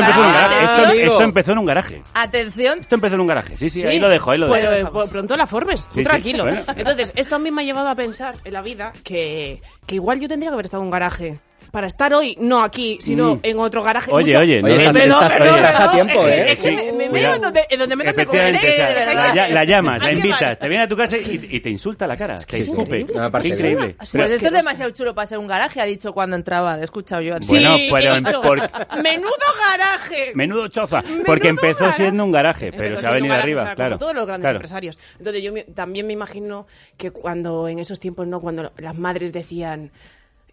[0.00, 1.04] empezó en un garaje.
[1.04, 2.02] Esto, empezó en un garaje.
[2.14, 3.56] Atención, Esto empezó en un garaje.
[3.56, 4.88] Sí, sí, ahí lo dejo, ahí lo Pues, dejo.
[4.88, 6.44] eh, pues pronto la tú Sí, sí, tranquilo.
[6.44, 6.62] bueno.
[6.76, 10.20] Entonces, esto a mí me ha llevado a pensar en la vida que, que igual
[10.20, 11.40] yo tendría que haber estado en un garaje.
[11.72, 13.40] Para estar hoy, no aquí, sino Mm.
[13.44, 14.10] en otro garaje.
[14.12, 16.44] Oye, mucho- oye, no Oye, estás, Perdón, estás- perdón, estás a perdón, tiempo, es- ¿eh?
[16.52, 18.54] Es que Sí, me, me veo en donde, en donde me dan de comer.
[19.34, 22.06] La, la llamas, la que invitas, te viene a tu casa y, y te insulta
[22.06, 22.82] la cara, te es escupe.
[22.82, 23.14] increíble.
[23.14, 23.96] No me parece Increíble.
[23.98, 26.74] pues esto es demasiado chulo para ser un garaje, ha dicho cuando entraba.
[26.76, 27.48] Lo he escuchado yo antes.
[27.48, 28.58] Bueno, Sí, pero he en- dicho, por-
[29.02, 29.30] Menudo
[29.70, 30.32] garaje.
[30.34, 32.02] Menudo choza, porque empezó garaje.
[32.02, 33.92] siendo un garaje, pero se ha venido arriba, claro.
[33.92, 34.98] Como todos los grandes empresarios.
[35.16, 36.66] Entonces yo también me imagino
[36.98, 38.40] que cuando en esos tiempos, ¿no?
[38.42, 39.90] Cuando las madres decían...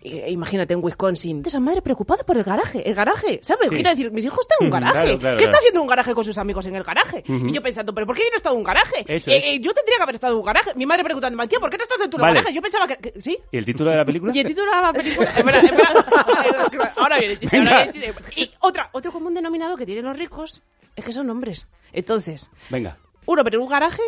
[0.02, 3.68] eh, Imagínate en Wisconsin, esa madre preocupada por el garaje, el garaje, ¿sabes?
[3.70, 3.76] Sí.
[3.76, 5.04] Quiero decir, mis hijos están en un Ujú, garaje.
[5.06, 7.24] claro, claro, ¿Qué está haciendo un garaje con sus amigos en el garaje?
[7.28, 9.00] Y yo pensando, ¿pero por qué yo no he estado en un garaje?
[9.08, 10.72] Eh, eh, yo tendría que haber estado en un garaje.
[10.76, 12.36] Mi madre preguntando, tía, ¿por qué no estás en tu Vale.
[12.36, 12.54] garaje?
[12.54, 13.38] Yo pensaba que, que- ¿Sí?
[13.52, 14.32] ¿Y el título de la película?
[14.36, 15.30] Y el título de la película.
[15.30, 16.92] espera, espera.
[16.98, 18.42] Ahora viene el chiste, ahora viene el chiste.
[18.42, 20.62] Y otra, otro común denominador que tienen los ricos
[20.96, 21.68] es que son hombres.
[21.94, 22.98] Entonces, Venga.
[23.26, 24.02] uno pero en un garaje,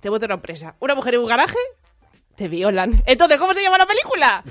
[0.00, 0.74] te bota una empresa.
[0.80, 1.58] Una mujer en un garaje,
[2.36, 3.02] te violan.
[3.06, 4.42] Entonces, ¿cómo se llama la película?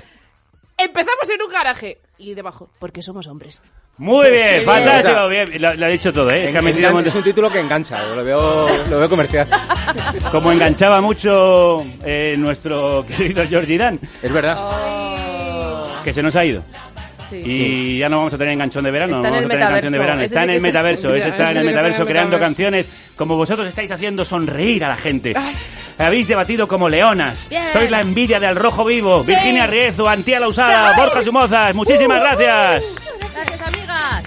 [0.82, 3.60] Empezamos en un garaje Y debajo, porque somos hombres.
[3.98, 5.28] Muy bien, fantástico.
[5.28, 5.60] Bien.
[5.60, 6.46] Lo, lo ha dicho todo, ¿eh?
[6.46, 9.08] Es que ha metido un montón- Es un título que engancha, lo veo, lo veo
[9.08, 9.46] comercial.
[10.32, 13.98] Como enganchaba mucho eh, nuestro querido Georgie Dan.
[14.22, 16.02] Es verdad.
[16.04, 16.62] Que se nos ha ido.
[17.28, 17.40] Sí.
[17.44, 19.66] Y ya no vamos a tener enganchón de verano, Está no en vamos el a
[19.66, 19.98] tener canción de metaverso.
[20.00, 20.22] verano.
[20.22, 22.44] Ese Está sí en que el está- metaverso, está en el metaverso creando metaverso.
[22.56, 25.34] canciones como vosotros estáis haciendo sonreír a la gente.
[26.00, 27.48] Habéis debatido como leonas.
[27.48, 27.72] Bien.
[27.72, 29.22] Sois la envidia del rojo vivo.
[29.22, 29.32] Sí.
[29.32, 31.74] Virginia Riezu, Antía Lausada, Borja Sumozas.
[31.74, 32.84] Muchísimas gracias.
[33.34, 34.24] Gracias, amigas.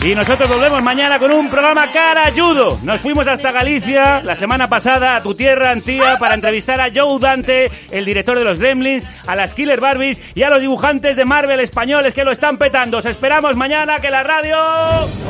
[0.00, 2.78] Y nosotros volvemos mañana con un programa carayudo.
[2.84, 7.18] Nos fuimos hasta Galicia la semana pasada, a tu tierra, Antía, para entrevistar a Joe
[7.18, 11.24] Dante, el director de los Gremlins, a las Killer Barbies y a los dibujantes de
[11.24, 12.98] Marvel españoles que lo están petando.
[12.98, 14.56] Os esperamos mañana que la radio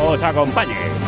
[0.07, 1.08] os acompañe.